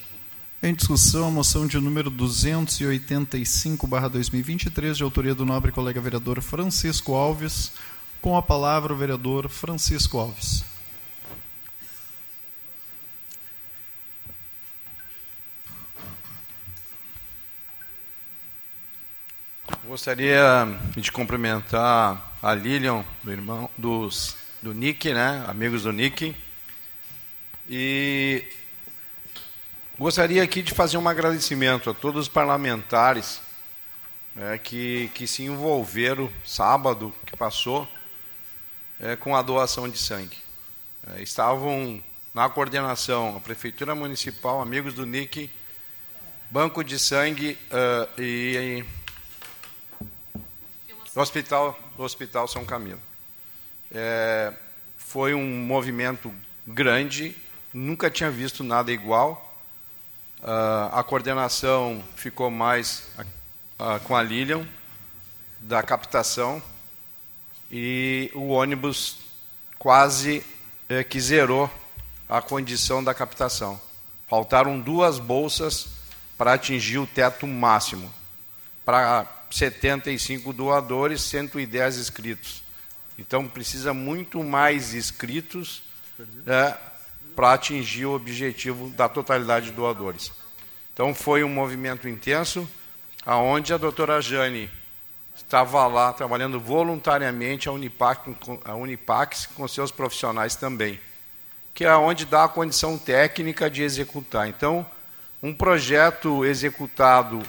[0.61, 7.74] Em discussão, a moção de número 285-2023, de autoria do nobre colega vereador Francisco Alves.
[8.21, 10.63] Com a palavra, o vereador Francisco Alves.
[19.86, 20.66] Gostaria
[20.96, 25.44] de cumprimentar a Lilian, do irmão dos do Nick, né?
[25.46, 26.34] Amigos do Nick.
[27.70, 28.46] E
[30.00, 33.42] gostaria aqui de fazer um agradecimento a todos os parlamentares
[34.38, 37.86] é, que, que se envolveram sábado que passou
[39.02, 40.38] é, com a doação de sangue.
[41.14, 42.02] É, estavam
[42.34, 45.52] na coordenação a Prefeitura Municipal, amigos do NIC,
[46.50, 48.86] Banco de Sangue uh, e
[51.16, 53.01] no hospital, no hospital São Camilo.
[53.91, 54.53] É,
[54.97, 56.34] foi um movimento
[56.66, 57.36] grande,
[57.74, 59.49] nunca tinha visto nada igual.
[60.41, 64.68] Uh, a coordenação ficou mais uh, com a Lilian,
[65.59, 66.61] da captação,
[67.72, 69.20] e o ônibus
[69.80, 70.43] quase
[70.89, 71.70] é, que zerou
[72.28, 73.80] a condição da captação.
[74.28, 75.88] Faltaram duas bolsas
[76.38, 78.14] para atingir o teto máximo.
[78.86, 82.64] Para 75 doadores, 110 inscritos.
[83.18, 85.84] Então precisa muito mais inscritos
[86.48, 86.76] é,
[87.36, 90.32] para atingir o objetivo da totalidade de doadores.
[90.94, 92.68] Então foi um movimento intenso,
[93.26, 94.70] aonde a doutora Jane
[95.36, 101.00] estava lá trabalhando voluntariamente a Unipac, a Unipax com seus profissionais também,
[101.74, 104.48] que é onde dá a condição técnica de executar.
[104.48, 104.86] Então,
[105.42, 107.42] um projeto executado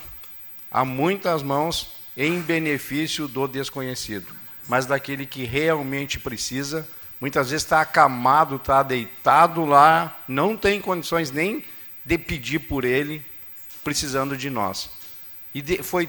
[0.75, 4.27] há muitas mãos em benefício do desconhecido,
[4.67, 6.87] mas daquele que realmente precisa.
[7.21, 11.65] Muitas vezes está acamado, está deitado lá, não tem condições nem
[12.05, 13.25] de pedir por ele,
[13.85, 14.91] precisando de nós.
[15.55, 16.09] E de, foi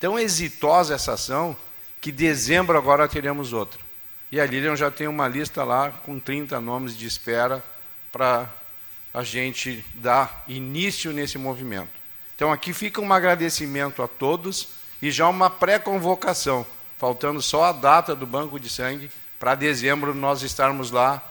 [0.00, 1.56] tão exitosa essa ação
[2.00, 3.80] que dezembro agora teremos outra.
[4.32, 7.64] E a Lilian já tem uma lista lá com 30 nomes de espera
[8.10, 8.50] para
[9.14, 12.01] a gente dar início nesse movimento.
[12.42, 14.66] Então aqui fica um agradecimento a todos
[15.00, 16.66] e já uma pré-convocação,
[16.98, 21.22] faltando só a data do banco de sangue para dezembro nós estarmos lá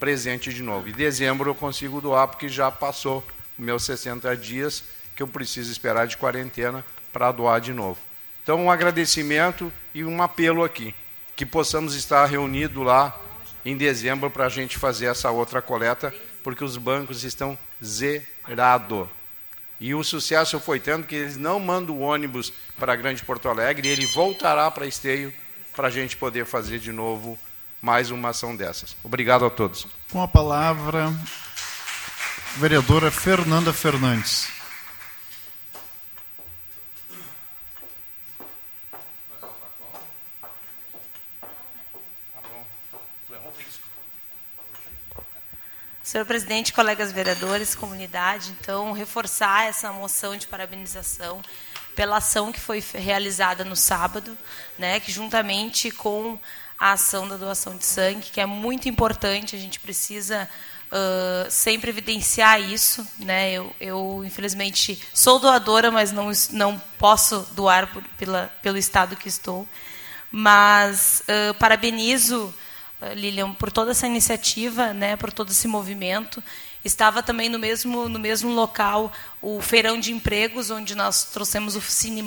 [0.00, 0.88] presente de novo.
[0.88, 3.22] E dezembro eu consigo doar porque já passou
[3.58, 4.82] meus 60 dias
[5.14, 8.00] que eu preciso esperar de quarentena para doar de novo.
[8.42, 10.94] Então um agradecimento e um apelo aqui
[11.36, 13.14] que possamos estar reunidos lá
[13.66, 19.08] em dezembro para a gente fazer essa outra coleta, porque os bancos estão zerados.
[19.84, 23.86] E o sucesso foi tanto que eles não mandam o ônibus para Grande Porto Alegre,
[23.86, 25.30] e ele voltará para Esteio
[25.76, 27.38] para a gente poder fazer de novo
[27.82, 28.96] mais uma ação dessas.
[29.04, 29.86] Obrigado a todos.
[30.10, 31.12] Com a palavra,
[32.56, 34.53] vereadora Fernanda Fernandes.
[46.04, 51.40] Senhor presidente, colegas vereadores, comunidade, então, reforçar essa moção de parabenização
[51.96, 54.36] pela ação que foi realizada no sábado,
[54.78, 56.38] né, que juntamente com
[56.78, 60.46] a ação da doação de sangue, que é muito importante, a gente precisa
[60.92, 63.06] uh, sempre evidenciar isso.
[63.18, 69.16] Né, eu, eu, infelizmente, sou doadora, mas não, não posso doar por, pela, pelo estado
[69.16, 69.66] que estou.
[70.30, 72.54] Mas uh, parabenizo
[73.14, 76.42] Lilian, por toda essa iniciativa, né, por todo esse movimento.
[76.84, 81.80] Estava também no mesmo, no mesmo local o Feirão de Empregos, onde nós trouxemos o
[81.80, 82.24] Cine.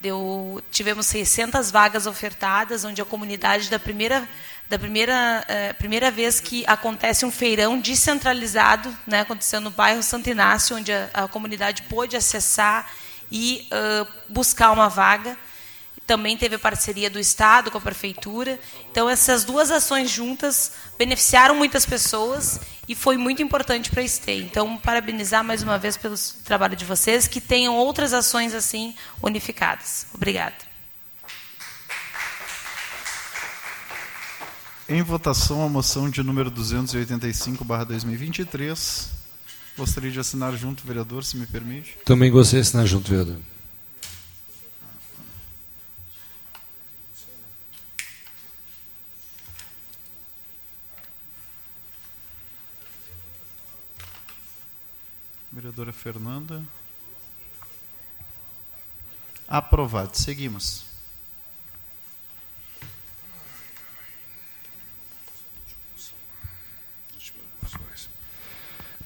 [0.00, 4.28] Deu, tivemos 600 vagas ofertadas, onde a comunidade da primeira
[4.68, 10.30] da primeira eh, primeira vez que acontece um feirão descentralizado, né, aconteceu no bairro Santo
[10.30, 12.90] Inácio, onde a, a comunidade pôde acessar
[13.30, 15.36] e uh, buscar uma vaga
[16.06, 18.60] também teve a parceria do Estado com a Prefeitura.
[18.90, 24.42] Então, essas duas ações juntas beneficiaram muitas pessoas e foi muito importante para a STEI.
[24.42, 30.06] Então, parabenizar mais uma vez pelo trabalho de vocês, que tenham outras ações assim unificadas.
[30.12, 30.70] Obrigada.
[34.88, 39.06] Em votação, a moção de número 285-2023.
[39.78, 41.96] Gostaria de assinar junto, vereador, se me permite.
[42.04, 43.38] Também gostaria de assinar junto, vereador.
[55.62, 56.60] Vereadora Fernanda.
[59.46, 60.18] Aprovado.
[60.18, 60.82] Seguimos.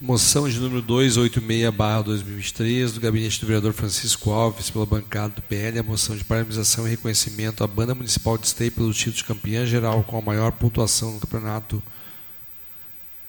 [0.01, 5.83] Moção de número 286-2023, do gabinete do vereador Francisco Alves, pela bancada do PL, a
[5.83, 10.03] moção de parabenização e reconhecimento à Banda Municipal de Esteio pelo título de campeã geral
[10.05, 11.83] com a maior pontuação no campeonato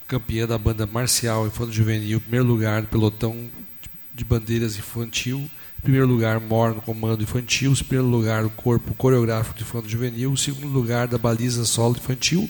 [0.08, 3.50] campeã da banda marcial infanto juvenil, primeiro lugar no pelotão
[4.16, 5.50] de bandeiras infantil,
[5.82, 10.68] primeiro lugar mor no comando infantil, primeiro lugar o corpo coreográfico de infanto juvenil, segundo
[10.68, 12.50] lugar da baliza solo infantil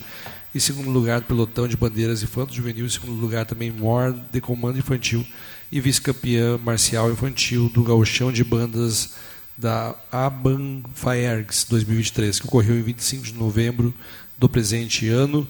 [0.53, 4.77] e segundo lugar do pelotão de bandeiras infanto juvenil, segundo lugar também mor de comando
[4.77, 5.25] infantil
[5.71, 9.15] e vice-campeã marcial infantil do gauchão de bandas
[9.57, 13.93] da Aban Faergs 2023, que ocorreu em 25 de novembro
[14.37, 15.47] do presente ano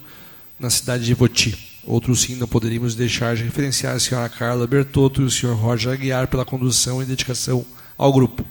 [0.58, 1.67] na cidade de Voti.
[1.88, 5.90] Outro sim, não poderíamos deixar de referenciar a senhora Carla Bertotto e o senhor Roger
[5.90, 7.64] Aguiar pela condução e dedicação
[7.96, 8.44] ao grupo.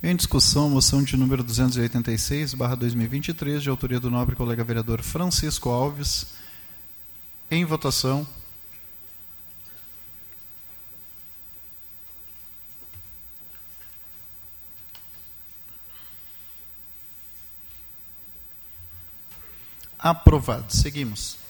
[0.00, 5.70] Em discussão, moção de número 286, barra 2023, de autoria do nobre colega vereador Francisco
[5.70, 6.26] Alves.
[7.50, 8.24] Em votação.
[19.98, 20.72] Aprovado.
[20.72, 21.45] Seguimos.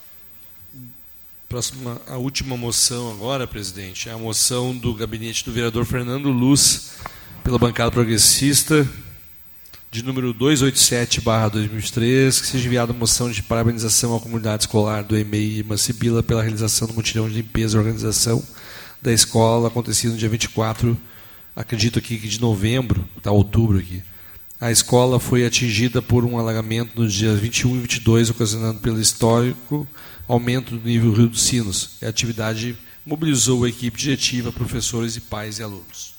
[1.49, 6.95] Próxima, a última moção agora, presidente, é a moção do gabinete do vereador Fernando Luz,
[7.45, 8.85] pela bancada progressista,
[9.89, 16.21] de número 287-2003, que seja enviada moção de parabenização à comunidade escolar do EMEI Mancibila
[16.21, 18.43] pela realização do mutirão de limpeza e organização
[19.01, 20.99] da escola, acontecido no dia 24,
[21.55, 24.03] acredito aqui que de novembro, está outubro aqui.
[24.61, 29.87] A escola foi atingida por um alagamento nos dias 21 e 22, ocasionando pelo histórico
[30.29, 31.99] aumento do nível Rio dos Sinos.
[32.03, 36.15] A atividade mobilizou a equipe diretiva, professores e pais e alunos.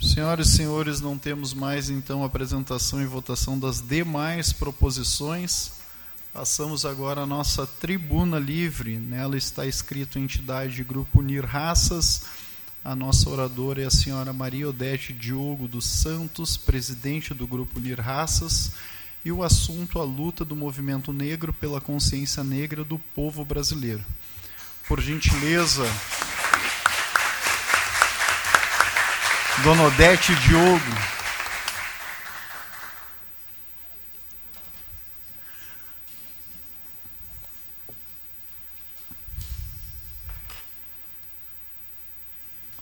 [0.00, 5.72] Senhoras e senhores, não temos mais então apresentação e votação das demais proposições.
[6.32, 8.96] Passamos agora à nossa tribuna livre.
[8.96, 12.26] Nela está escrito entidade Grupo Unir Raças.
[12.84, 18.00] A nossa oradora é a senhora Maria Odete Diogo dos Santos, presidente do Grupo Unir
[18.00, 18.70] Raças.
[19.24, 24.04] E o assunto a luta do movimento negro pela consciência negra do povo brasileiro.
[24.86, 25.84] Por gentileza,
[29.62, 30.78] Dona Odete Diogo.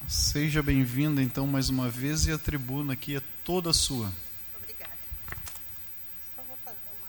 [0.07, 4.13] Seja bem-vinda, então, mais uma vez, e a tribuna aqui é toda sua.
[4.61, 4.93] Obrigada.
[6.37, 7.09] Só vou fazer uma.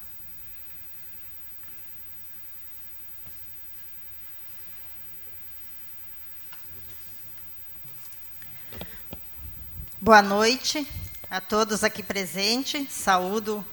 [10.07, 10.87] Boa noite
[11.29, 12.89] a todos aqui presentes.
[12.93, 13.65] Saúdo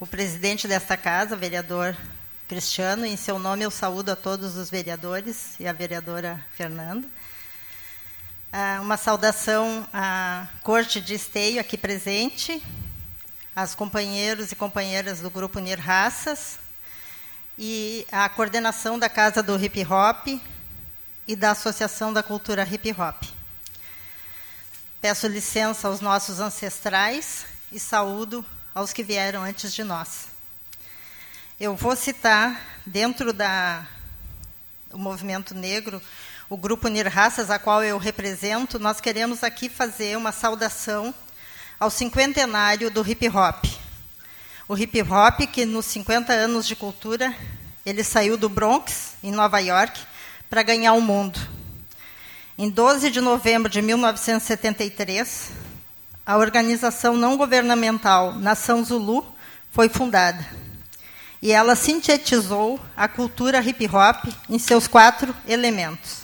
[0.00, 1.96] o presidente desta casa, vereador
[2.48, 3.06] Cristiano.
[3.06, 7.06] Em seu nome, eu saúdo a todos os vereadores e a vereadora Fernanda.
[8.52, 12.60] Ah, uma saudação à Corte de Esteio aqui presente,
[13.54, 16.58] aos companheiros e companheiras do Grupo Unir Raças
[17.56, 20.26] e à coordenação da Casa do Hip Hop
[21.28, 23.35] e da Associação da Cultura Hip Hop.
[25.00, 28.44] Peço licença aos nossos ancestrais e saúdo
[28.74, 30.26] aos que vieram antes de nós.
[31.60, 33.86] Eu vou citar, dentro da,
[34.88, 36.00] do movimento negro,
[36.48, 41.14] o Grupo Unir Raças, a qual eu represento, nós queremos aqui fazer uma saudação
[41.78, 43.64] ao cinquentenário do hip hop.
[44.66, 47.36] O hip hop, que nos 50 anos de cultura,
[47.84, 50.00] ele saiu do Bronx, em Nova York,
[50.48, 51.55] para ganhar o mundo.
[52.58, 55.50] Em 12 de novembro de 1973,
[56.24, 59.26] a organização não governamental Nação Zulu
[59.70, 60.42] foi fundada.
[61.42, 66.22] E ela sintetizou a cultura hip hop em seus quatro elementos: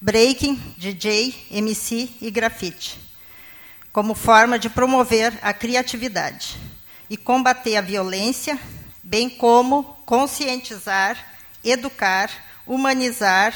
[0.00, 3.00] breaking, DJ, MC e grafite,
[3.92, 6.56] como forma de promover a criatividade
[7.10, 8.56] e combater a violência,
[9.02, 11.18] bem como conscientizar,
[11.64, 12.30] educar,
[12.64, 13.52] humanizar,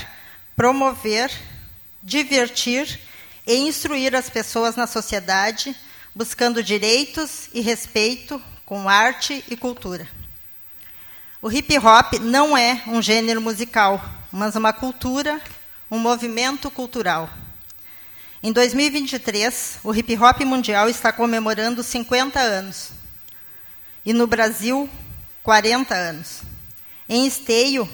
[0.57, 1.31] promover,
[2.03, 3.01] divertir
[3.47, 5.75] e instruir as pessoas na sociedade,
[6.15, 10.09] buscando direitos e respeito com arte e cultura.
[11.43, 15.41] O hip hop não é um gênero musical, mas uma cultura,
[15.91, 17.31] um movimento cultural.
[18.43, 22.91] Em 2023, o hip hop mundial está comemorando 50 anos.
[24.05, 24.89] E no Brasil,
[25.43, 26.41] 40 anos.
[27.09, 27.89] Em Esteio,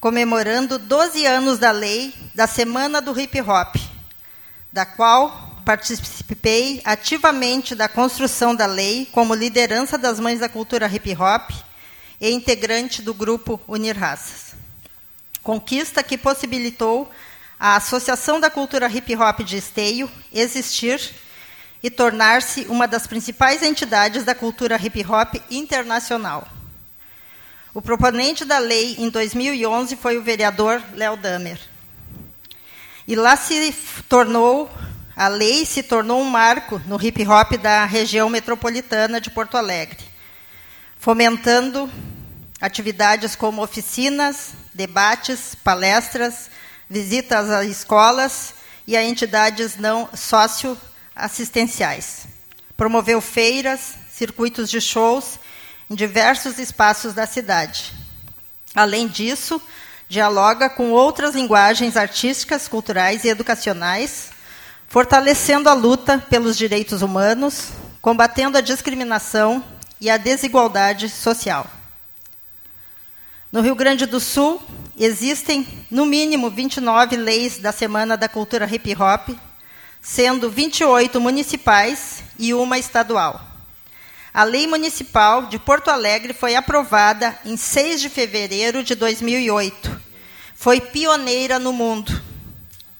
[0.00, 3.76] comemorando 12 anos da lei da Semana do Hip Hop,
[4.72, 11.12] da qual participei ativamente da construção da lei como liderança das Mães da Cultura Hip
[11.14, 11.50] Hop
[12.20, 14.54] e integrante do grupo Unir Raças.
[15.42, 17.10] Conquista que possibilitou
[17.58, 21.00] a Associação da Cultura Hip Hop de Esteio existir
[21.82, 26.55] e tornar-se uma das principais entidades da cultura hip hop internacional.
[27.76, 31.60] O proponente da lei em 2011 foi o vereador Léo Damer.
[33.06, 33.70] E lá se
[34.08, 34.70] tornou,
[35.14, 39.98] a lei se tornou um marco no hip hop da região metropolitana de Porto Alegre,
[40.98, 41.90] fomentando
[42.62, 46.48] atividades como oficinas, debates, palestras,
[46.88, 48.54] visitas a escolas
[48.86, 52.26] e a entidades não socioassistenciais.
[52.74, 55.38] Promoveu feiras, circuitos de shows
[55.88, 57.92] em diversos espaços da cidade.
[58.74, 59.60] Além disso,
[60.08, 64.30] dialoga com outras linguagens artísticas, culturais e educacionais,
[64.88, 67.68] fortalecendo a luta pelos direitos humanos,
[68.00, 69.64] combatendo a discriminação
[70.00, 71.66] e a desigualdade social.
[73.50, 74.60] No Rio Grande do Sul,
[74.98, 79.30] existem, no mínimo, 29 leis da Semana da Cultura Hip Hop,
[80.02, 83.55] sendo 28 municipais e uma estadual.
[84.36, 89.98] A Lei Municipal de Porto Alegre foi aprovada em 6 de fevereiro de 2008.
[90.54, 92.22] Foi pioneira no mundo.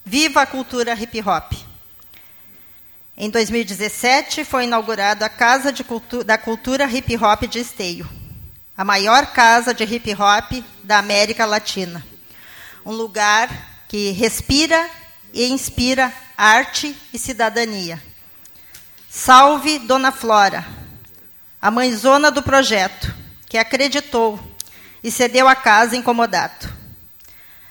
[0.03, 1.53] Viva a cultura hip hop!
[3.15, 8.09] Em 2017, foi inaugurada a Casa Cultu da Cultura Hip Hop de Esteio,
[8.75, 12.03] a maior casa de hip hop da América Latina.
[12.83, 13.51] Um lugar
[13.89, 14.89] que respira
[15.35, 18.03] e inspira arte e cidadania.
[19.11, 20.86] Salve Dona Flora,
[21.67, 23.13] a mãezona do projeto,
[23.49, 24.39] que acreditou
[25.03, 26.73] e cedeu a casa incomodato.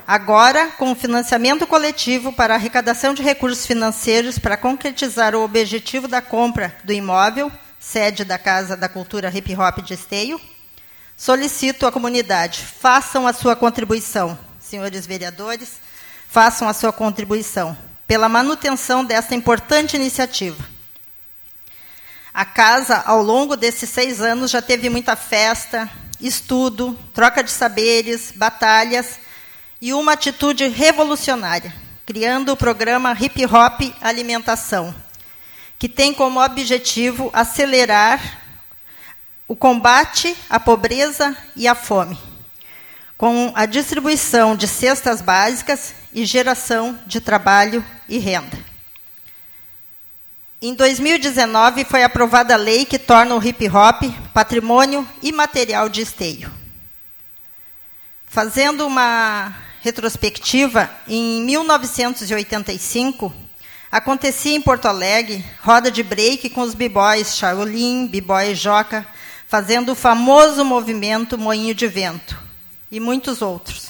[0.06, 6.22] Agora, com o financiamento coletivo para arrecadação de recursos financeiros para concretizar o objetivo da
[6.22, 7.50] compra do imóvel,
[7.80, 10.42] sede da Casa da Cultura Hip Hop de Esteio,
[11.16, 15.80] solicito à comunidade, façam a sua contribuição, senhores vereadores,
[16.28, 20.75] façam a sua contribuição pela manutenção desta importante iniciativa.
[22.36, 25.90] A casa, ao longo desses seis anos, já teve muita festa,
[26.20, 29.18] estudo, troca de saberes, batalhas
[29.82, 31.74] e uma atitude revolucionária,
[32.06, 34.94] criando o programa Hip Hop Alimentação,
[35.80, 38.20] que tem como objetivo acelerar
[39.48, 42.20] o combate à pobreza e à fome,
[43.18, 48.65] com a distribuição de cestas básicas e geração de trabalho e renda.
[50.68, 54.02] Em 2019 foi aprovada a lei que torna o hip hop
[54.34, 56.52] patrimônio imaterial de esteio.
[58.26, 63.32] Fazendo uma retrospectiva, em 1985,
[63.92, 69.06] acontecia em Porto Alegre roda de break com os b-boys Shaolin, b-boy Joca,
[69.48, 72.36] fazendo o famoso movimento Moinho de Vento
[72.90, 73.90] e muitos outros.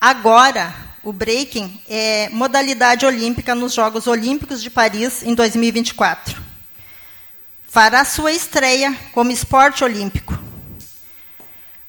[0.00, 6.40] Agora, o breaking é modalidade olímpica nos Jogos Olímpicos de Paris em 2024.
[7.66, 10.38] Fará sua estreia como esporte olímpico.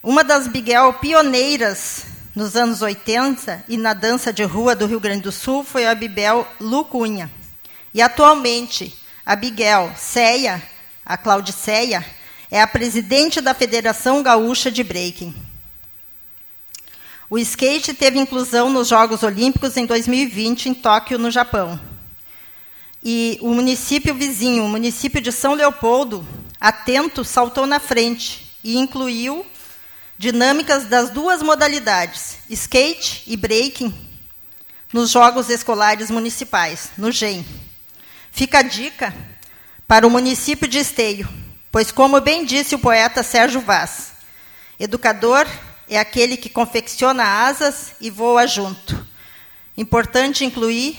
[0.01, 5.21] Uma das Biguel pioneiras nos anos 80 e na dança de rua do Rio Grande
[5.21, 7.29] do Sul foi a Bibel Lucunha.
[7.93, 10.61] E atualmente, a Biguel Ceia,
[11.05, 12.03] a Claudiceia,
[12.49, 15.52] é a presidente da Federação Gaúcha de Breaking.
[17.29, 21.79] O skate teve inclusão nos Jogos Olímpicos em 2020 em Tóquio, no Japão.
[23.03, 26.25] E o município vizinho, o município de São Leopoldo,
[26.59, 29.45] atento, saltou na frente e incluiu
[30.17, 33.93] dinâmicas das duas modalidades, skate e breaking,
[34.91, 37.45] nos Jogos Escolares Municipais, no GEM.
[38.31, 39.13] Fica a dica
[39.87, 41.27] para o município de Esteio,
[41.71, 44.13] pois, como bem disse o poeta Sérgio Vaz,
[44.79, 45.47] educador
[45.95, 49.05] é aquele que confecciona asas e voa junto.
[49.77, 50.97] Importante incluir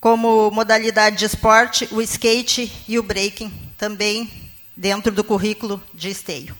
[0.00, 4.30] como modalidade de esporte o skate e o breaking, também
[4.76, 6.56] dentro do currículo de Esteio.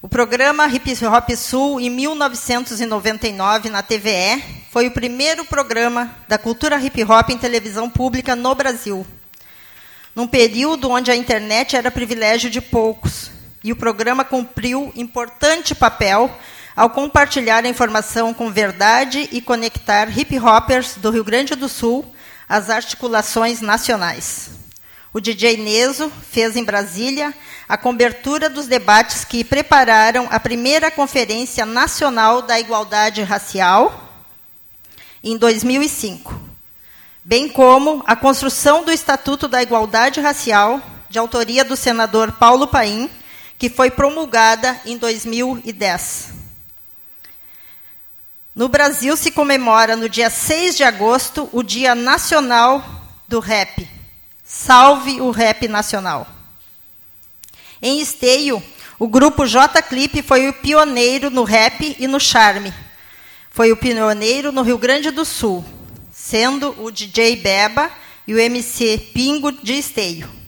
[0.00, 6.80] O programa Hip Hop Sul, em 1999, na TVE, foi o primeiro programa da cultura
[6.80, 9.06] hip hop em televisão pública no Brasil.
[10.14, 13.31] Num período onde a internet era privilégio de poucos,
[13.62, 16.30] e o programa cumpriu importante papel
[16.74, 22.04] ao compartilhar a informação com verdade e conectar hip hoppers do Rio Grande do Sul
[22.48, 24.50] às articulações nacionais.
[25.12, 27.34] O DJ Neso fez em Brasília
[27.68, 34.10] a cobertura dos debates que prepararam a primeira Conferência Nacional da Igualdade Racial
[35.22, 36.34] em 2005,
[37.22, 43.08] bem como a construção do Estatuto da Igualdade Racial, de autoria do senador Paulo Paim,
[43.62, 46.30] que foi promulgada em 2010.
[48.56, 52.84] No Brasil se comemora no dia 6 de agosto o Dia Nacional
[53.28, 53.88] do Rap.
[54.44, 56.26] Salve o rap nacional.
[57.80, 58.60] Em Esteio,
[58.98, 62.74] o grupo J Clip foi o pioneiro no rap e no charme.
[63.48, 65.64] Foi o pioneiro no Rio Grande do Sul,
[66.10, 67.92] sendo o DJ Beba
[68.26, 70.41] e o MC Pingo de Esteio.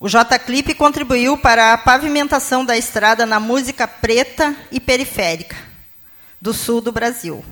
[0.00, 5.56] O J Clip contribuiu para a pavimentação da estrada na música preta e periférica
[6.40, 7.44] do sul do Brasil.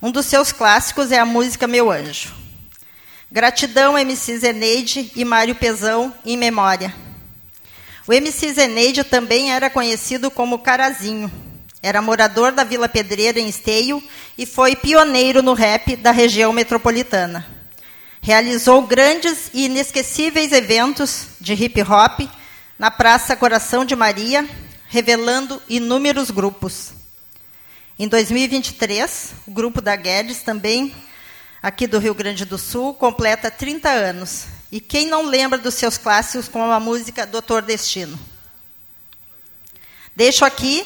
[0.00, 2.34] Um dos seus clássicos é a música Meu Anjo.
[3.30, 6.94] Gratidão, MC Zeneide e Mário Pezão, em memória.
[8.06, 11.30] O MC Zeneide também era conhecido como Carazinho.
[11.82, 14.02] Era morador da Vila Pedreira, em Esteio,
[14.38, 17.55] e foi pioneiro no rap da região metropolitana.
[18.26, 22.28] Realizou grandes e inesquecíveis eventos de hip hop
[22.76, 24.44] na Praça Coração de Maria,
[24.88, 26.90] revelando inúmeros grupos.
[27.96, 30.92] Em 2023, o grupo da Guedes também
[31.62, 34.46] aqui do Rio Grande do Sul, completa 30 anos.
[34.72, 38.18] E quem não lembra dos seus clássicos com a música Doutor Destino?
[40.16, 40.84] Deixo aqui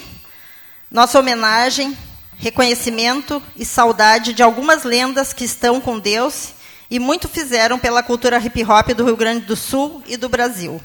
[0.91, 1.97] nossa homenagem,
[2.37, 6.60] reconhecimento e saudade de algumas lendas que estão com Deus
[6.91, 10.83] e muito fizeram pela cultura hip hop do Rio Grande do Sul e do Brasil.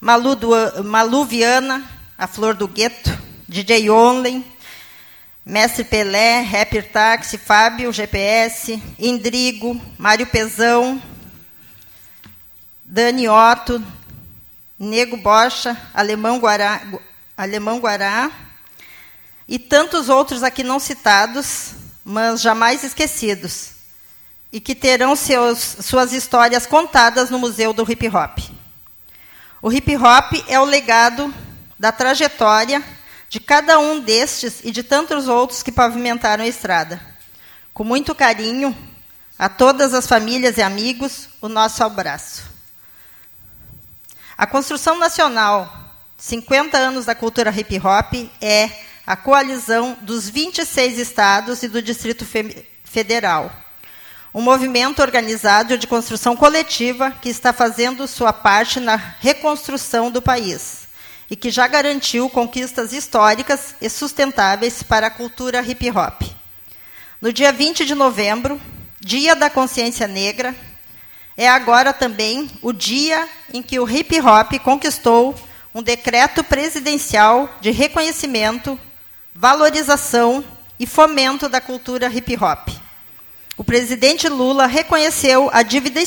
[0.00, 0.50] Malu, do,
[0.82, 1.84] Malu Viana,
[2.16, 3.10] a Flor do Gueto,
[3.46, 4.42] DJ Only,
[5.44, 11.02] Mestre Pelé, Rapper Taxi, Fábio GPS, Indrigo, Mário Pezão,
[12.84, 13.84] Dani Otto,
[14.78, 16.80] Nego Bocha, Alemão Guará,
[17.36, 18.30] Alemão Guará
[19.46, 23.69] e tantos outros aqui não citados, mas jamais esquecidos,
[24.52, 28.38] e que terão seus, suas histórias contadas no Museu do Hip Hop.
[29.62, 31.32] O hip hop é o legado
[31.78, 32.82] da trajetória
[33.28, 37.00] de cada um destes e de tantos outros que pavimentaram a estrada.
[37.74, 38.76] Com muito carinho,
[39.38, 42.42] a todas as famílias e amigos, o nosso abraço.
[44.36, 45.70] A construção nacional,
[46.16, 48.70] 50 anos da cultura hip hop, é
[49.06, 52.26] a coalizão dos 26 estados e do Distrito
[52.82, 53.52] Federal
[54.32, 60.88] um movimento organizado de construção coletiva que está fazendo sua parte na reconstrução do país
[61.28, 66.22] e que já garantiu conquistas históricas e sustentáveis para a cultura hip hop.
[67.20, 68.60] No dia 20 de novembro,
[69.00, 70.54] Dia da Consciência Negra,
[71.36, 75.34] é agora também o dia em que o hip hop conquistou
[75.74, 78.78] um decreto presidencial de reconhecimento,
[79.34, 80.44] valorização
[80.78, 82.79] e fomento da cultura hip hop
[83.60, 86.00] o presidente Lula reconheceu a dívida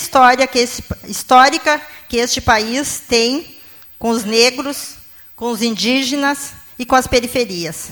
[0.48, 3.60] que esse, histórica que este país tem
[4.00, 4.96] com os negros,
[5.36, 7.92] com os indígenas e com as periferias.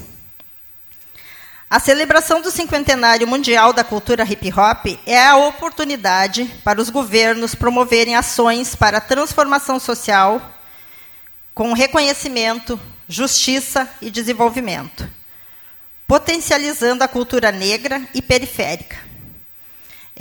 [1.69, 7.53] A celebração do cinquentenário mundial da cultura hip hop é a oportunidade para os governos
[7.53, 10.41] promoverem ações para a transformação social
[11.53, 15.07] com reconhecimento, justiça e desenvolvimento,
[16.07, 19.10] potencializando a cultura negra e periférica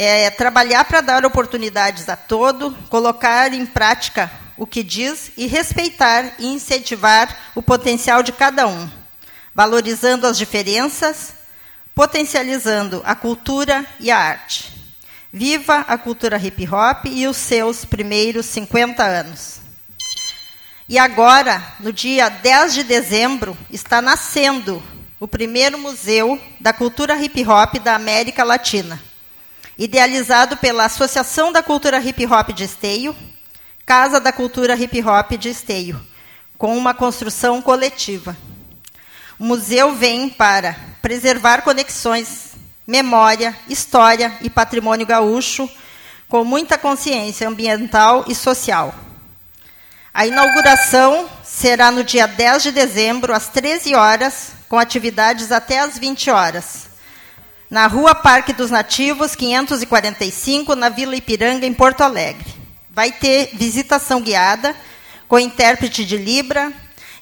[0.03, 6.37] é trabalhar para dar oportunidades a todo, colocar em prática o que diz e respeitar
[6.39, 8.89] e incentivar o potencial de cada um,
[9.55, 11.35] valorizando as diferenças,
[11.95, 14.73] potencializando a cultura e a arte.
[15.31, 19.61] Viva a cultura hip hop e os seus primeiros 50 anos.
[20.89, 24.83] E agora, no dia 10 de dezembro, está nascendo
[25.21, 29.10] o primeiro museu da cultura hip hop da América Latina
[29.81, 33.17] idealizado pela Associação da Cultura Hip Hop de Esteio,
[33.87, 35.99] Casa da Cultura Hip Hop de Esteio,
[36.59, 38.37] com uma construção coletiva.
[39.39, 42.51] O museu vem para preservar conexões,
[42.87, 45.67] memória, história e patrimônio gaúcho,
[46.29, 48.95] com muita consciência ambiental e social.
[50.13, 55.97] A inauguração será no dia 10 de dezembro, às 13 horas, com atividades até às
[55.97, 56.90] 20 horas
[57.71, 62.53] na Rua Parque dos Nativos, 545, na Vila Ipiranga, em Porto Alegre.
[62.91, 64.75] Vai ter visitação guiada
[65.29, 66.73] com intérprete de Libra,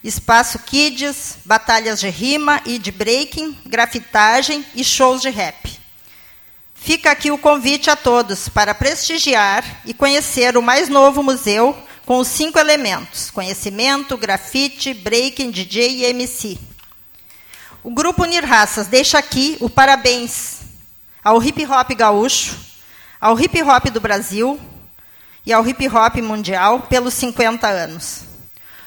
[0.03, 5.79] espaço kids, batalhas de rima e de breaking, grafitagem e shows de rap.
[6.75, 11.77] Fica aqui o convite a todos para prestigiar e conhecer o mais novo museu
[12.07, 16.59] com os cinco elementos: conhecimento, grafite, breaking, DJ e MC.
[17.82, 20.59] O grupo Unir Raças deixa aqui o parabéns
[21.22, 22.56] ao hip hop gaúcho,
[23.20, 24.59] ao hip hop do Brasil
[25.46, 28.22] e ao hip hop mundial pelos 50 anos.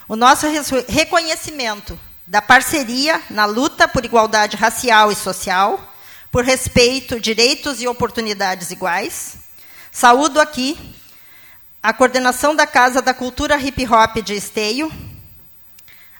[0.10, 0.46] O nosso
[0.90, 1.98] reconhecimento
[2.28, 5.80] da parceria na luta por igualdade racial e social,
[6.30, 9.38] por respeito, direitos e oportunidades iguais.
[9.90, 10.78] Saúdo aqui
[11.82, 14.92] a coordenação da Casa da Cultura Hip Hop de Esteio,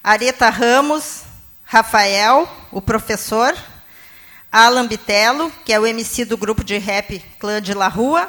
[0.02, 1.31] Areta Ramos,
[1.72, 3.56] Rafael, o professor,
[4.52, 8.28] Alan Bitelo, que é o MC do grupo de rap Clã de La Rua,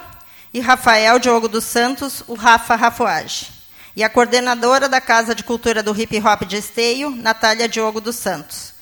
[0.53, 3.51] e Rafael Diogo dos Santos, o Rafa Rafoage.
[3.97, 8.15] E a coordenadora da Casa de Cultura do Hip Hop de Esteio, Natália Diogo dos
[8.15, 8.75] Santos.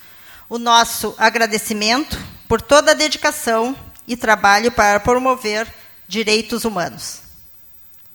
[0.47, 2.15] O nosso agradecimento
[2.47, 3.75] por toda a dedicação
[4.07, 5.67] e trabalho para promover
[6.07, 7.21] direitos humanos.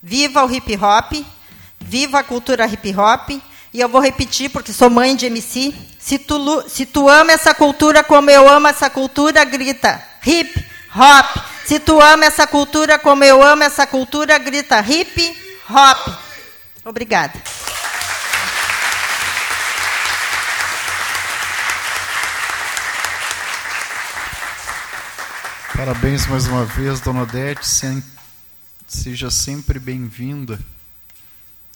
[0.00, 1.26] Viva o hip hop,
[1.80, 3.30] viva a cultura hip hop
[3.76, 5.74] e eu vou repetir, porque sou mãe de MC.
[5.98, 11.44] Se tu, se tu ama essa cultura como eu amo essa cultura, grita hip hop.
[11.66, 15.36] Se tu ama essa cultura como eu amo essa cultura, grita hip
[15.68, 16.14] hop.
[16.86, 17.34] Obrigada.
[25.76, 27.66] Parabéns mais uma vez, dona Odete.
[28.88, 30.58] Seja sempre bem-vinda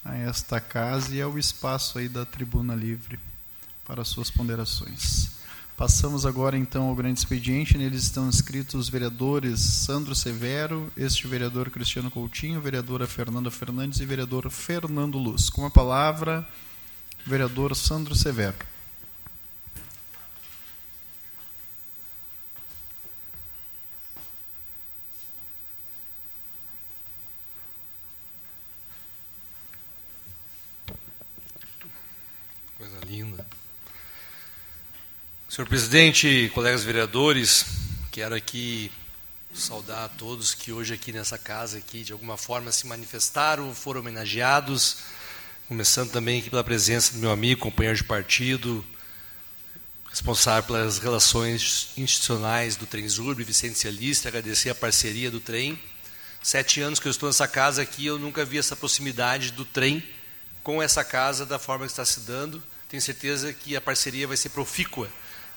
[0.05, 3.19] a esta casa e ao espaço aí da Tribuna Livre
[3.85, 5.41] para suas ponderações.
[5.81, 7.79] Passamos agora então ao grande expediente.
[7.79, 14.05] Neles estão inscritos os vereadores Sandro Severo, este vereador Cristiano Coutinho, vereadora Fernanda Fernandes e
[14.05, 15.49] vereador Fernando Luz.
[15.49, 16.47] Com a palavra,
[17.25, 18.59] vereador Sandro Severo.
[32.77, 33.47] Coisa linda.
[35.51, 37.67] Senhor presidente, colegas vereadores,
[38.13, 38.89] quero aqui
[39.53, 43.99] saudar a todos que hoje aqui nessa casa aqui de alguma forma se manifestaram, foram
[43.99, 44.99] homenageados,
[45.67, 48.85] começando também aqui pela presença do meu amigo, companheiro de partido,
[50.09, 55.77] responsável pelas relações institucionais do Transurb, Vicente Celista, agradecer a parceria do trem.
[56.41, 60.01] Sete anos que eu estou nessa casa aqui, eu nunca vi essa proximidade do trem
[60.63, 62.63] com essa casa da forma que está se dando.
[62.89, 65.11] Tenho certeza que a parceria vai ser profícua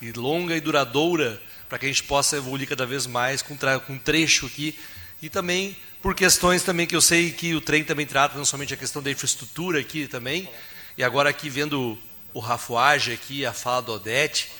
[0.03, 3.57] e longa e duradoura para que a gente possa evoluir cada vez mais com,
[3.89, 4.77] um trecho aqui.
[5.21, 8.73] E também por questões também que eu sei que o trem também trata não somente
[8.73, 10.49] a questão da infraestrutura aqui também.
[10.97, 11.97] E agora aqui vendo
[12.33, 14.51] o Rafuage aqui a fala do Odete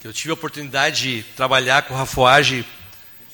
[0.00, 2.64] que eu tive a oportunidade de trabalhar com o Rafuage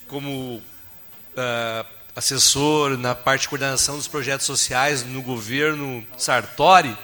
[0.09, 1.87] como uh,
[2.17, 6.97] assessor na parte de coordenação dos projetos sociais no governo Sartori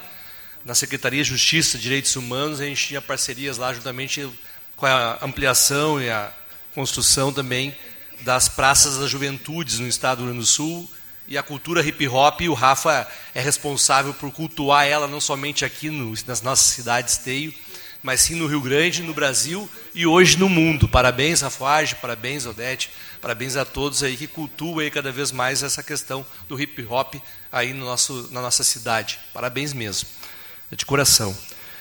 [0.64, 4.28] na Secretaria de Justiça e Direitos Humanos, a gente tinha parcerias lá juntamente
[4.76, 6.32] com a ampliação e a
[6.74, 7.74] construção também
[8.20, 10.90] das praças das juventudes no estado do Rio Grande do Sul
[11.26, 15.64] e a cultura hip hop, e o Rafa é responsável por cultuar ela não somente
[15.64, 17.54] aqui no, nas nossas cidades esteio,
[18.02, 20.88] mas sim no Rio Grande, no Brasil e hoje no mundo.
[20.88, 25.82] Parabéns, Rafaage, parabéns, Odete, parabéns a todos aí que cultuam aí cada vez mais essa
[25.82, 27.14] questão do hip hop
[27.52, 29.20] aí no nosso, na nossa cidade.
[29.32, 30.08] Parabéns mesmo
[30.76, 31.36] de coração.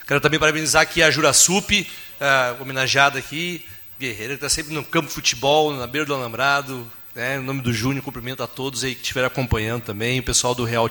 [0.07, 3.65] Quero também parabenizar aqui a Jurasup, uh, homenageada aqui,
[3.99, 6.89] guerreira, que está sempre no campo de futebol, na beira do alambrado.
[7.13, 10.55] Né, em nome do Júnior, cumprimento a todos aí que estiveram acompanhando também, o pessoal
[10.55, 10.89] do Real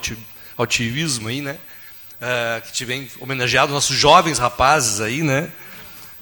[0.56, 1.56] Altivismo aí, né?
[2.20, 5.50] Uh, que tiverem homenageado nossos jovens rapazes aí, né?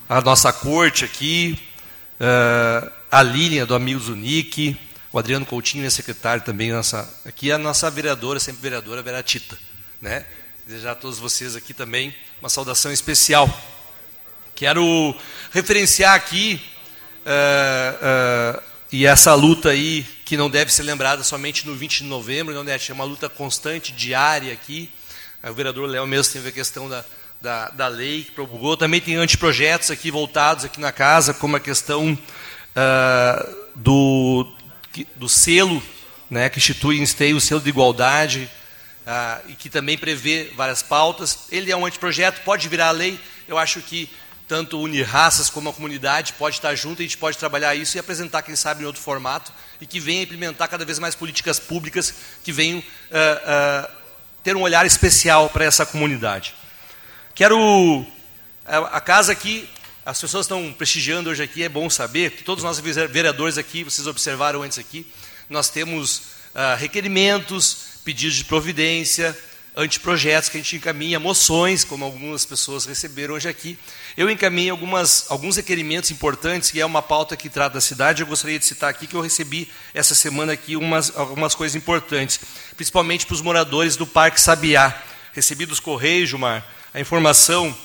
[0.08, 1.58] A nossa corte aqui,
[2.20, 4.78] uh, a Lilian do Amigos Unique,
[5.10, 9.58] o Adriano Coutinho, é secretário também, nossa, aqui a nossa vereadora, sempre vereadora, a Veratita,
[10.00, 10.26] né?
[10.66, 13.48] Desejar a todos vocês aqui também uma saudação especial.
[14.52, 15.14] Quero
[15.52, 16.60] referenciar aqui
[17.24, 22.04] uh, uh, e essa luta aí que não deve ser lembrada somente no 20 de
[22.04, 24.90] novembro, não é uma luta constante, diária aqui.
[25.44, 27.04] O vereador Léo mesmo teve a questão da,
[27.40, 28.76] da, da lei que promulgou.
[28.76, 34.52] Também tem anteprojetos aqui voltados aqui na casa, como a questão uh, do,
[35.14, 35.80] do selo
[36.28, 38.50] né, que institui em esteio o selo de igualdade,
[39.06, 41.46] ah, e que também prevê várias pautas.
[41.50, 43.18] Ele é um anteprojeto, pode virar lei.
[43.46, 44.10] Eu acho que
[44.48, 48.00] tanto unir raças como a comunidade pode estar junto, a gente pode trabalhar isso e
[48.00, 52.14] apresentar, quem sabe, em outro formato, e que venha implementar cada vez mais políticas públicas
[52.44, 53.90] que venham ah, ah,
[54.42, 56.54] ter um olhar especial para essa comunidade.
[57.34, 58.06] Quero.
[58.68, 59.68] A casa aqui,
[60.04, 64.08] as pessoas estão prestigiando hoje aqui, é bom saber que todos nós vereadores aqui, vocês
[64.08, 65.06] observaram antes aqui,
[65.48, 66.22] nós temos
[66.76, 69.36] requerimentos, pedidos de providência,
[69.74, 73.76] anteprojetos que a gente encaminha, moções, como algumas pessoas receberam hoje aqui.
[74.16, 78.22] Eu encaminhei algumas, alguns requerimentos importantes, que é uma pauta que trata da cidade.
[78.22, 82.38] Eu gostaria de citar aqui que eu recebi essa semana aqui umas, algumas coisas importantes,
[82.76, 85.02] principalmente para os moradores do Parque Sabiá.
[85.32, 86.64] Recebi dos Correios, Gilmar,
[86.94, 87.76] a informação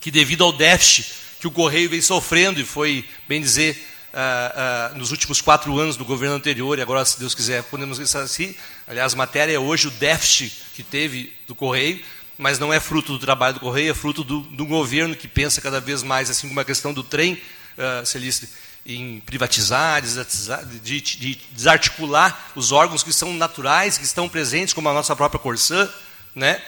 [0.00, 3.76] que devido ao déficit que o Correio vem sofrendo, e foi, bem dizer,
[4.20, 7.98] ah, ah, nos últimos quatro anos do governo anterior, e agora, se Deus quiser, podemos
[7.98, 8.52] dizer assim.
[8.84, 12.02] Aliás, matéria é hoje o déficit que teve do Correio,
[12.36, 15.60] mas não é fruto do trabalho do Correio, é fruto do, do governo que pensa
[15.60, 18.48] cada vez mais, assim como a questão do trem, uh, Celeste,
[18.84, 24.92] em privatizar, de, de, desarticular os órgãos que são naturais, que estão presentes, como a
[24.92, 25.88] nossa própria Corsã,
[26.34, 26.60] né?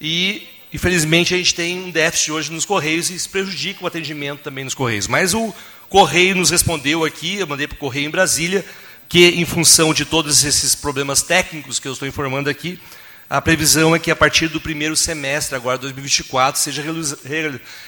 [0.00, 4.42] E, infelizmente, a gente tem um déficit hoje nos Correios e isso prejudica o atendimento
[4.42, 5.08] também nos Correios.
[5.08, 5.52] Mas o,
[5.92, 8.64] Correio nos respondeu aqui, eu mandei para o Correio em Brasília,
[9.10, 12.80] que em função de todos esses problemas técnicos que eu estou informando aqui,
[13.28, 16.82] a previsão é que a partir do primeiro semestre, agora 2024, seja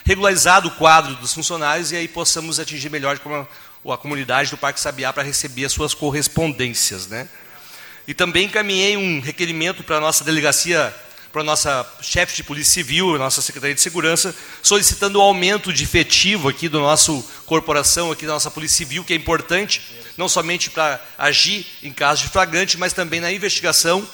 [0.04, 3.18] regularizado o quadro dos funcionários e aí possamos atingir melhor
[3.88, 7.06] a, comunidade do Parque Sabiá para receber as suas correspondências.
[7.06, 7.26] Né?
[8.06, 10.94] E também encaminhei um requerimento para a nossa delegacia
[11.34, 14.32] para a nossa chefe de polícia civil, a nossa secretaria de segurança,
[14.62, 19.12] solicitando o aumento de efetivo aqui do nosso corporação, aqui da nossa polícia civil, que
[19.12, 19.82] é importante,
[20.16, 24.06] não somente para agir em casos de flagrante, mas também na investigação.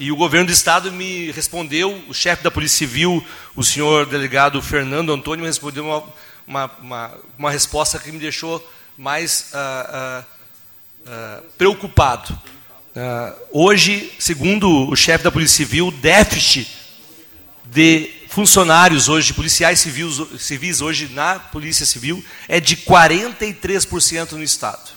[0.00, 3.24] E o governo do estado me respondeu, o chefe da polícia civil,
[3.54, 6.02] o senhor delegado Fernando Antônio, me respondeu uma,
[6.44, 8.68] uma, uma, uma resposta que me deixou
[8.98, 10.24] mais uh, uh,
[11.08, 12.36] uh, preocupado.
[12.94, 16.68] Uh, hoje, segundo o chefe da Polícia Civil, o déficit
[17.64, 24.44] de funcionários hoje, de policiais civis, civis hoje na Polícia Civil, é de 43% no
[24.44, 24.92] Estado.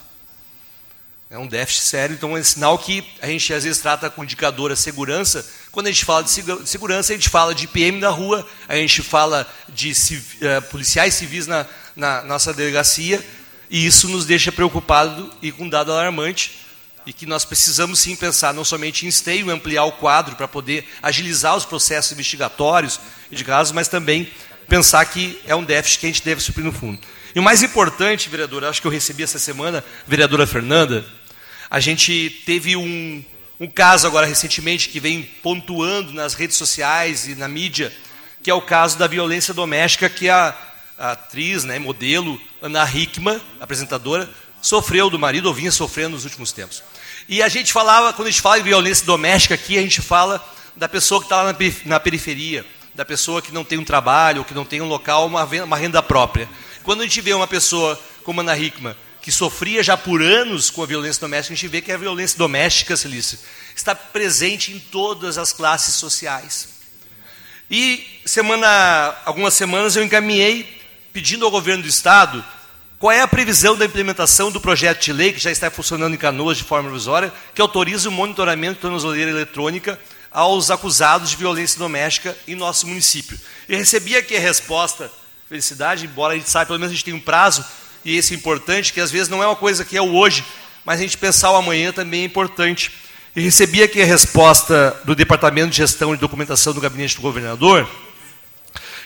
[1.27, 4.71] É um déficit sério, então é sinal que a gente às vezes trata com indicador
[4.71, 5.43] a segurança.
[5.71, 6.29] Quando a gente fala de
[6.65, 11.47] segurança, a gente fala de PM na rua, a gente fala de uh, policiais civis
[11.47, 11.65] na,
[11.95, 13.25] na nossa delegacia,
[13.71, 16.66] e isso nos deixa preocupado e com dado alarmante
[17.07, 20.85] e que nós precisamos sim pensar não somente em esteio, ampliar o quadro para poder
[21.01, 22.99] agilizar os processos investigatórios
[23.31, 24.29] de casos, mas também
[24.67, 26.99] pensar que é um déficit que a gente deve suprir no fundo.
[27.33, 31.05] E o mais importante, vereador, acho que eu recebi essa semana, vereadora Fernanda,
[31.69, 33.23] a gente teve um,
[33.57, 37.93] um caso agora recentemente que vem pontuando nas redes sociais e na mídia,
[38.43, 40.53] que é o caso da violência doméstica que a,
[40.97, 44.29] a atriz, né, modelo Ana Hickman, apresentadora,
[44.61, 46.83] sofreu do marido ou vinha sofrendo nos últimos tempos.
[47.29, 50.43] E a gente falava, quando a gente fala em violência doméstica aqui, a gente fala
[50.75, 51.55] da pessoa que está lá
[51.85, 55.77] na periferia, da pessoa que não tem um trabalho, que não tem um local, uma,
[55.77, 56.47] renda própria.
[56.83, 60.81] Quando a gente vê uma pessoa como Ana Hickman, que sofria já por anos com
[60.81, 63.37] a violência doméstica, a gente vê que a violência doméstica, Celícia,
[63.75, 66.69] está presente em todas as classes sociais.
[67.69, 70.81] E semana, algumas semanas eu encaminhei
[71.11, 72.43] pedindo ao governo do estado
[72.99, 76.17] qual é a previsão da implementação do projeto de lei que já está funcionando em
[76.17, 79.99] Canoas de forma provisória, que autoriza o monitoramento de tornozeleira eletrônica
[80.31, 83.39] aos acusados de violência doméstica em nosso município?
[83.69, 85.11] E recebi aqui a resposta,
[85.47, 87.63] felicidade, embora a gente saiba, pelo menos a gente tem um prazo,
[88.03, 90.43] e esse é importante, que às vezes não é uma coisa que é o hoje,
[90.83, 92.91] mas a gente pensar o amanhã também é importante.
[93.35, 97.87] E recebi aqui a resposta do Departamento de Gestão e Documentação do Gabinete do Governador,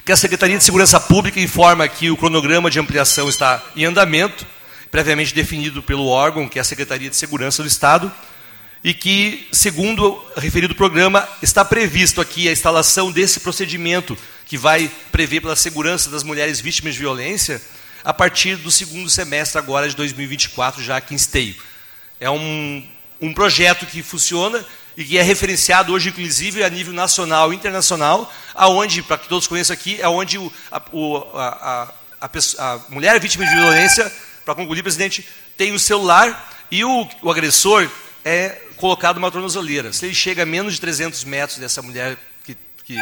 [0.04, 4.46] que a Secretaria de Segurança Pública informa que o cronograma de ampliação está em andamento,
[4.90, 8.12] previamente definido pelo órgão, que é a Secretaria de Segurança do Estado,
[8.84, 10.04] e que, segundo
[10.36, 14.18] o referido programa, está previsto aqui a instalação desse procedimento
[14.48, 17.62] que vai prever pela segurança das mulheres vítimas de violência
[18.04, 21.56] a partir do segundo semestre agora de 2024, já aqui em Esteio.
[22.20, 22.84] É um,
[23.22, 24.66] um projeto que funciona
[25.02, 29.48] e que é referenciado hoje, inclusive, a nível nacional e internacional, aonde, para que todos
[29.48, 31.92] conheçam aqui, é onde o, a, o, a,
[32.22, 32.30] a,
[32.60, 34.12] a, mulher vítima de violência,
[34.46, 37.90] para concluir, presidente, tem o celular e o, o agressor
[38.24, 39.92] é colocado uma tornozeleira.
[39.92, 42.96] Se ele chega a menos de 300 metros dessa mulher que, que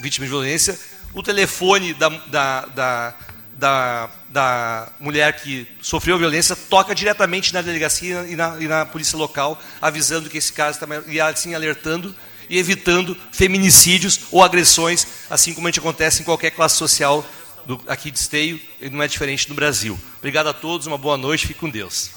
[0.00, 0.78] vítima de violência,
[1.12, 3.14] o telefone da, da, da
[3.56, 9.16] da, da mulher que sofreu violência toca diretamente na delegacia e na, e na polícia
[9.16, 12.14] local, avisando que esse caso está e assim alertando
[12.48, 17.24] e evitando feminicídios ou agressões, assim como a gente acontece em qualquer classe social
[17.64, 19.98] do, aqui de Esteio, e não é diferente no Brasil.
[20.18, 22.10] Obrigado a todos, uma boa noite, fique com Deus.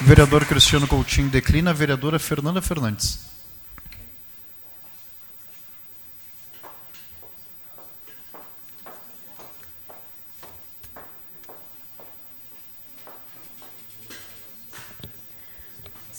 [0.00, 3.33] vereador Cristiano Coutinho declina, vereadora Fernanda Fernandes.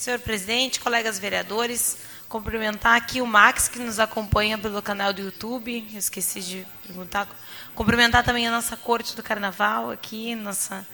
[0.06, 1.98] Senhor presidente, colegas vereadores,
[2.30, 7.28] cumprimentar aqui o Max, que nos acompanha pelo canal do YouTube, esqueci de perguntar.
[7.74, 10.88] Cumprimentar também a nossa corte do carnaval aqui, nossa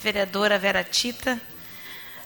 [0.00, 1.40] vereadora Vera Tita.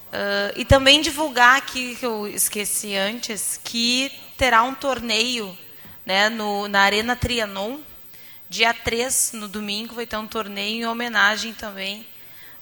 [0.06, 5.54] Uh, e também divulgar aqui, que eu esqueci antes, que terá um torneio
[6.06, 7.80] né, no, na Arena Trianon,
[8.48, 12.08] dia 3, no domingo, vai ter um torneio em homenagem também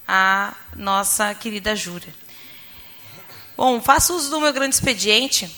[0.05, 2.13] à nossa querida Júlia.
[3.59, 5.53] Bom, faço uso do meu grande expediente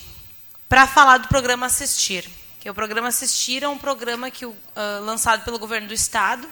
[0.66, 2.26] para falar do programa Assistir.
[2.58, 4.56] Que o programa Assistir é um programa que, uh,
[5.02, 6.48] lançado pelo governo do Estado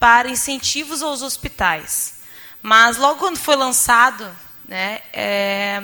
[0.00, 2.20] para incentivos aos hospitais.
[2.62, 4.26] Mas logo quando foi lançado,
[4.66, 5.82] né, é,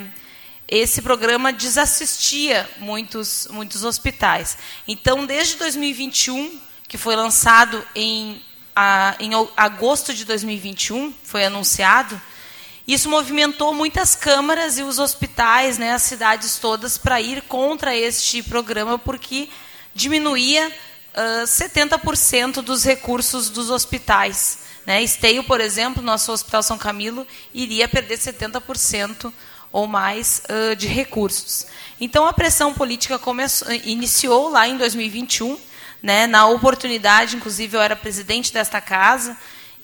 [0.66, 4.56] esse programa desassistia muitos, muitos hospitais.
[4.89, 6.59] Então, desde 2021,
[6.89, 8.43] que foi lançado em,
[8.74, 12.19] a, em agosto de 2021, foi anunciado,
[12.89, 18.43] isso movimentou muitas câmaras e os hospitais, né, as cidades todas, para ir contra este
[18.43, 19.51] programa, porque
[19.94, 20.73] diminuía
[21.15, 24.60] uh, 70% dos recursos dos hospitais.
[24.86, 25.02] Né?
[25.02, 29.31] Esteio, por exemplo, nosso Hospital São Camilo, iria perder 70%
[29.70, 31.66] ou mais uh, de recursos.
[32.01, 35.59] Então a pressão política começou, iniciou lá em 2021,
[36.02, 39.36] né, na oportunidade, inclusive eu era presidente desta casa,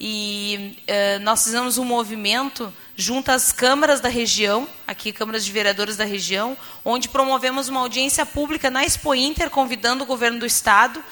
[0.06, 5.96] e uh, nós fizemos um movimento junto às câmaras da região, aqui câmaras de vereadores
[5.96, 11.02] da região, onde promovemos uma audiência pública na Expo Inter, convidando o governo do estado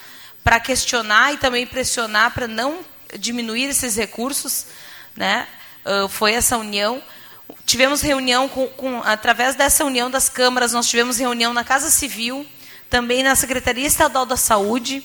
[0.45, 2.81] para questionar e também pressionar para não
[3.19, 4.67] diminuir esses recursos,
[5.17, 5.49] né?
[5.87, 7.03] Uh, foi essa união.
[7.65, 12.47] Tivemos reunião com, com, através dessa união das câmaras, nós tivemos reunião na Casa Civil,
[12.91, 15.03] também na Secretaria Estadual da Saúde,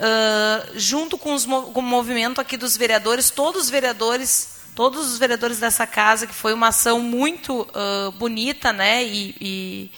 [0.00, 5.18] uh, junto com, os, com o movimento aqui dos vereadores, todos os vereadores, todos os
[5.18, 9.04] vereadores dessa casa, que foi uma ação muito uh, bonita, né?
[9.04, 9.90] E, e,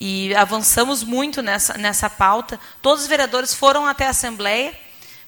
[0.00, 2.60] e, avançamos muito nessa, nessa pauta.
[2.82, 4.78] Todos os vereadores foram até a Assembleia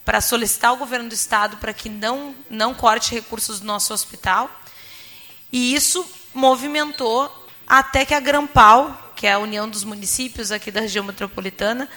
[0.05, 4.51] para solicitar ao governo do Estado para que não, não corte recursos do nosso hospital.
[5.53, 7.31] E isso movimentou
[7.67, 11.89] até que a Grampal, que é a União dos Municípios aqui da região metropolitana,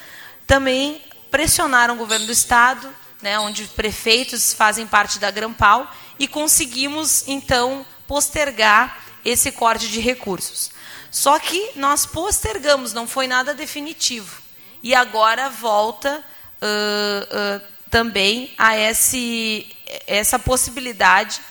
[0.45, 1.01] também
[1.31, 5.89] pressionaram o governo do Estado, né, onde prefeitos fazem parte da Grampal,
[6.19, 10.71] e conseguimos, então, postergar esse corte de recursos.
[11.09, 14.41] Só que nós postergamos, não foi nada definitivo.
[14.83, 16.23] E agora volta
[16.61, 19.67] uh, uh, também a esse,
[20.07, 21.41] essa possibilidade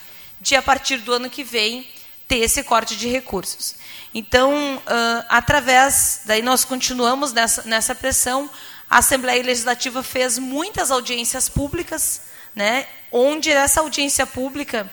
[0.40, 1.86] de, a partir do ano que vem,
[2.27, 3.74] ter esse corte de recursos.
[4.15, 8.51] Então, uh, através, daí nós continuamos nessa, nessa pressão,
[8.91, 12.23] a Assembleia Legislativa fez muitas audiências públicas,
[12.57, 14.91] né, onde essa audiência pública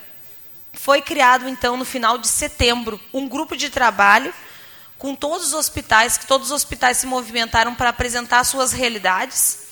[0.71, 4.31] foi criado, então, no final de setembro, um grupo de trabalho
[4.99, 9.65] com todos os hospitais, que todos os hospitais se movimentaram para apresentar suas realidades.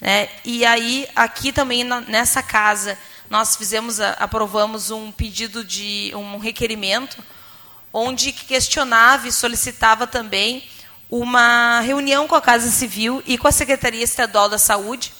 [0.00, 7.22] Né, e aí, aqui também, nessa casa, nós fizemos, aprovamos um pedido de um requerimento,
[7.92, 10.66] onde questionava e solicitava também
[11.10, 15.12] uma reunião com a Casa Civil e com a Secretaria Estadual da Saúde,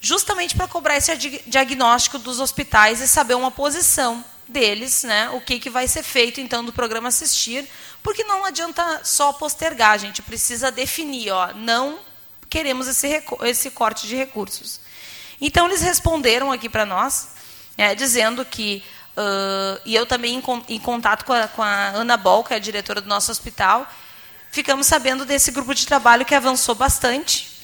[0.00, 1.14] justamente para cobrar esse
[1.46, 6.40] diagnóstico dos hospitais e saber uma posição deles, né, o que, que vai ser feito
[6.40, 7.68] então do programa Assistir,
[8.02, 11.98] porque não adianta só postergar, a gente precisa definir, ó, não
[12.48, 14.80] queremos esse, esse corte de recursos.
[15.40, 17.28] Então eles responderam aqui para nós,
[17.76, 18.82] é, dizendo que,
[19.16, 22.56] uh, e eu também em, em contato com a, com a, Ana Bol, que é
[22.56, 23.86] a diretora do nosso hospital,
[24.50, 27.58] ficamos sabendo desse grupo de trabalho que avançou bastante.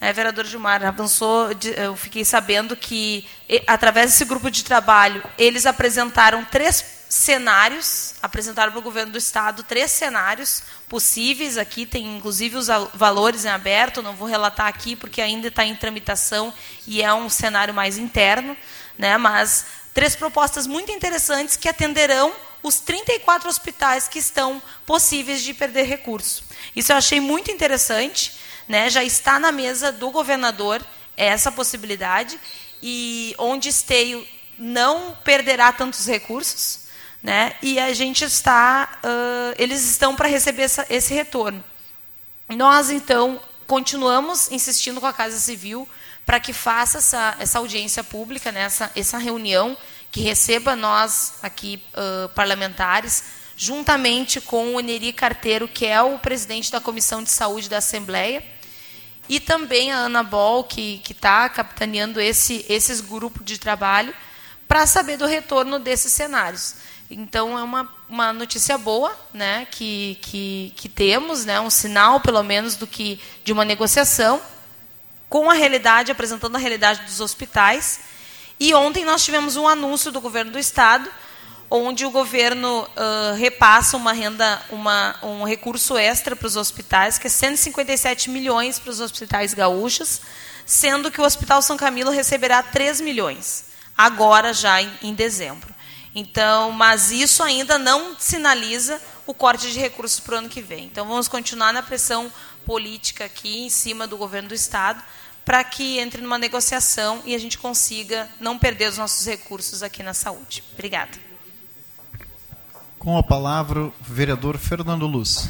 [0.00, 3.26] É, vereador Gilmar, avançou, eu fiquei sabendo que,
[3.66, 9.62] através desse grupo de trabalho, eles apresentaram três cenários, apresentaram para o governo do Estado
[9.62, 11.56] três cenários possíveis.
[11.56, 15.76] Aqui tem, inclusive, os valores em aberto, não vou relatar aqui, porque ainda está em
[15.76, 16.52] tramitação
[16.86, 18.56] e é um cenário mais interno
[18.98, 19.16] né?
[19.16, 22.32] mas três propostas muito interessantes que atenderão
[22.62, 26.44] os 34 hospitais que estão possíveis de perder recurso.
[26.74, 28.34] Isso eu achei muito interessante,
[28.68, 28.88] né?
[28.88, 30.84] já está na mesa do governador
[31.16, 32.38] essa possibilidade,
[32.82, 34.26] e onde Esteio
[34.58, 36.80] não perderá tantos recursos,
[37.22, 37.54] né?
[37.62, 41.62] e a gente está, uh, eles estão para receber essa, esse retorno.
[42.48, 45.88] Nós, então, continuamos insistindo com a Casa Civil
[46.24, 49.76] para que faça essa, essa audiência pública, né, essa, essa reunião,
[50.12, 53.24] que receba nós aqui, uh, parlamentares,
[53.56, 58.44] juntamente com o Neri Carteiro, que é o presidente da Comissão de Saúde da Assembleia,
[59.26, 64.14] e também a Ana Bol, que está capitaneando esse, esses grupos de trabalho,
[64.68, 66.74] para saber do retorno desses cenários.
[67.10, 72.42] Então, é uma, uma notícia boa né, que, que, que temos, né, um sinal, pelo
[72.42, 74.42] menos, do que de uma negociação
[75.28, 78.00] com a realidade, apresentando a realidade dos hospitais.
[78.64, 81.10] E ontem nós tivemos um anúncio do governo do estado,
[81.68, 87.26] onde o governo uh, repassa uma renda, uma, um recurso extra para os hospitais, que
[87.26, 90.20] é 157 milhões para os hospitais gaúchos,
[90.64, 93.64] sendo que o Hospital São Camilo receberá 3 milhões,
[93.98, 95.74] agora já em, em dezembro.
[96.14, 100.84] Então, mas isso ainda não sinaliza o corte de recursos para o ano que vem.
[100.84, 102.32] Então, vamos continuar na pressão
[102.64, 105.02] política aqui em cima do governo do Estado,
[105.44, 110.02] para que entre numa negociação e a gente consiga não perder os nossos recursos aqui
[110.02, 110.62] na saúde.
[110.72, 111.18] Obrigada.
[112.98, 115.48] Com a palavra, o vereador Fernando Luz.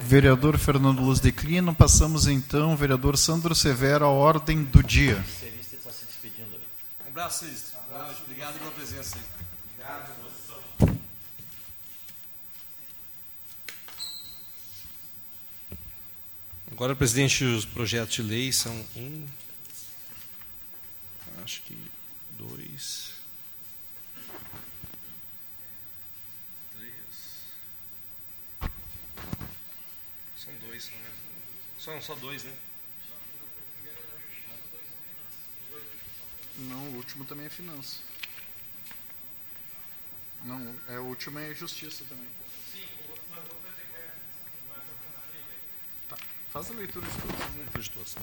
[0.00, 1.72] Vereador Fernando Luz declina.
[1.72, 5.24] Passamos então, vereador Sandro Severo, à ordem do dia.
[7.04, 7.46] Um abraço,
[8.26, 9.16] Obrigado pela presença.
[16.74, 19.28] Agora, presidente, os projetos de lei são um,
[21.44, 21.78] acho que
[22.36, 23.12] dois,
[26.72, 26.92] três.
[30.36, 31.10] São dois, são, né?
[31.78, 32.52] São só dois, né?
[36.58, 38.00] Não, o último também é finança.
[40.42, 42.33] Não, é, o último é justiça também.
[46.54, 48.14] Faz a leitura de todos.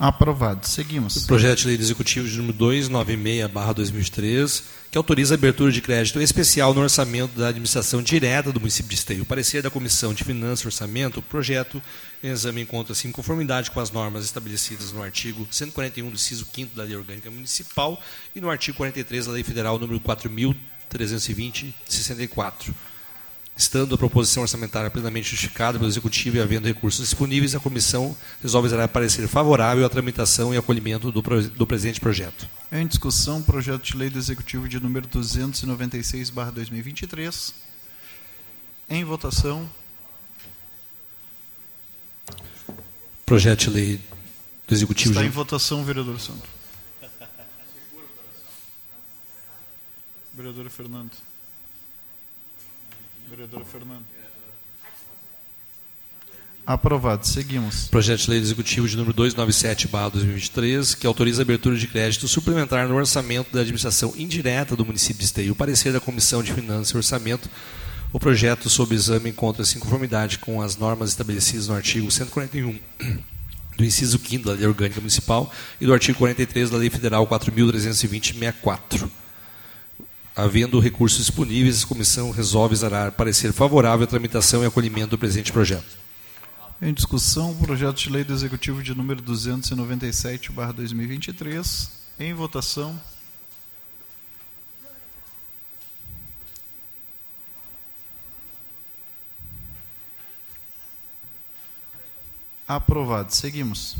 [0.00, 0.66] Aprovado.
[0.66, 1.26] Seguimos.
[1.26, 6.80] Projeto de Lei Executivo de número 296/2003, que autoriza a abertura de crédito especial no
[6.80, 9.24] orçamento da administração direta do município de Esteio.
[9.24, 11.82] O parecer da Comissão de Finanças e Orçamento, o projeto
[12.24, 16.74] em exame encontra-se em conformidade com as normas estabelecidas no artigo 141 do inciso 5
[16.74, 18.02] da Lei Orgânica Municipal
[18.34, 22.74] e no artigo 43 da Lei Federal número 4320/64.
[23.60, 28.70] Estando a proposição orçamentária plenamente justificada pelo Executivo e havendo recursos disponíveis, a Comissão resolve
[28.70, 32.48] dar parecer favorável à tramitação e acolhimento do, do presente projeto.
[32.72, 37.52] Em discussão, projeto de lei do Executivo de número 296-2023.
[38.88, 39.68] Em votação.
[43.26, 44.00] Projeto de lei
[44.66, 45.10] do Executivo...
[45.10, 45.28] Está de...
[45.28, 46.48] em votação, vereador Santo.
[50.32, 51.12] Vereador Fernando.
[53.30, 54.04] Vereador Fernando.
[56.66, 57.26] Aprovado.
[57.26, 57.86] Seguimos.
[57.86, 62.96] Projeto de Lei Executivo de número 297/2023, que autoriza a abertura de crédito suplementar no
[62.96, 65.52] orçamento da administração indireta do município de Esteio.
[65.52, 67.48] O parecer da Comissão de Finanças e Orçamento,
[68.12, 72.78] o projeto sob exame encontra-se em conformidade com as normas estabelecidas no artigo 141
[73.76, 79.19] do inciso 5 da Lei Orgânica Municipal e do artigo 43 da Lei Federal 4320/64.
[80.40, 85.52] Havendo recursos disponíveis, a comissão resolve exarar parecer favorável à tramitação e acolhimento do presente
[85.52, 85.98] projeto.
[86.80, 91.90] Em discussão, o projeto de lei do Executivo de número 297/2023.
[92.18, 92.98] Em votação.
[102.66, 103.34] Aprovado.
[103.34, 103.94] Seguimos.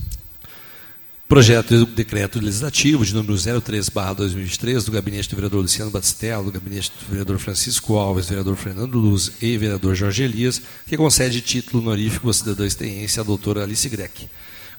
[1.30, 6.90] Projeto de decreto legislativo de número 03/2023 do gabinete do vereador Luciano Batistello, do gabinete
[6.90, 12.28] do vereador Francisco Alves, vereador Fernando Luz e vereador Jorge Elias, que concede título honorífico
[12.28, 14.28] à cidadã esteense à doutora Alice Greck.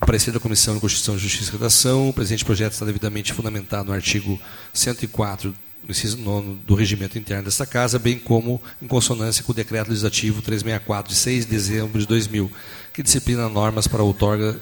[0.02, 3.94] O da Comissão de Constituição, Justiça e Redação, o presente projeto está devidamente fundamentado no
[3.94, 4.38] artigo
[4.74, 5.52] 104
[5.86, 9.88] do inciso 9 do regimento interno desta Casa, bem como em consonância com o decreto
[9.88, 12.52] legislativo 364 de 6 de dezembro de 2000,
[12.92, 14.60] que disciplina normas para outorga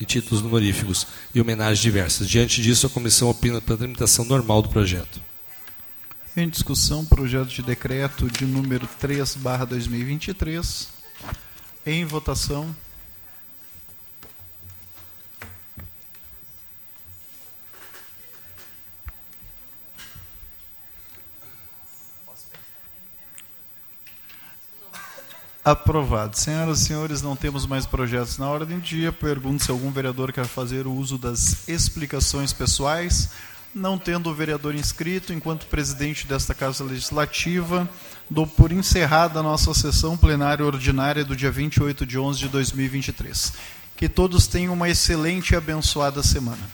[0.00, 2.28] e títulos honoríficos e homenagens diversas.
[2.28, 5.20] Diante disso, a comissão opina pela tramitação normal do projeto.
[6.36, 10.88] Em discussão, projeto de decreto de número 3/2023.
[11.84, 12.74] Em votação.
[25.62, 26.38] Aprovado.
[26.38, 29.12] Senhoras e senhores, não temos mais projetos na ordem do dia.
[29.12, 33.30] Pergunto se algum vereador quer fazer o uso das explicações pessoais.
[33.74, 37.88] Não tendo o vereador inscrito, enquanto presidente desta Casa Legislativa,
[38.28, 43.52] dou por encerrada a nossa sessão plenária ordinária do dia 28 de 11 de 2023.
[43.96, 46.68] Que todos tenham uma excelente e abençoada semana.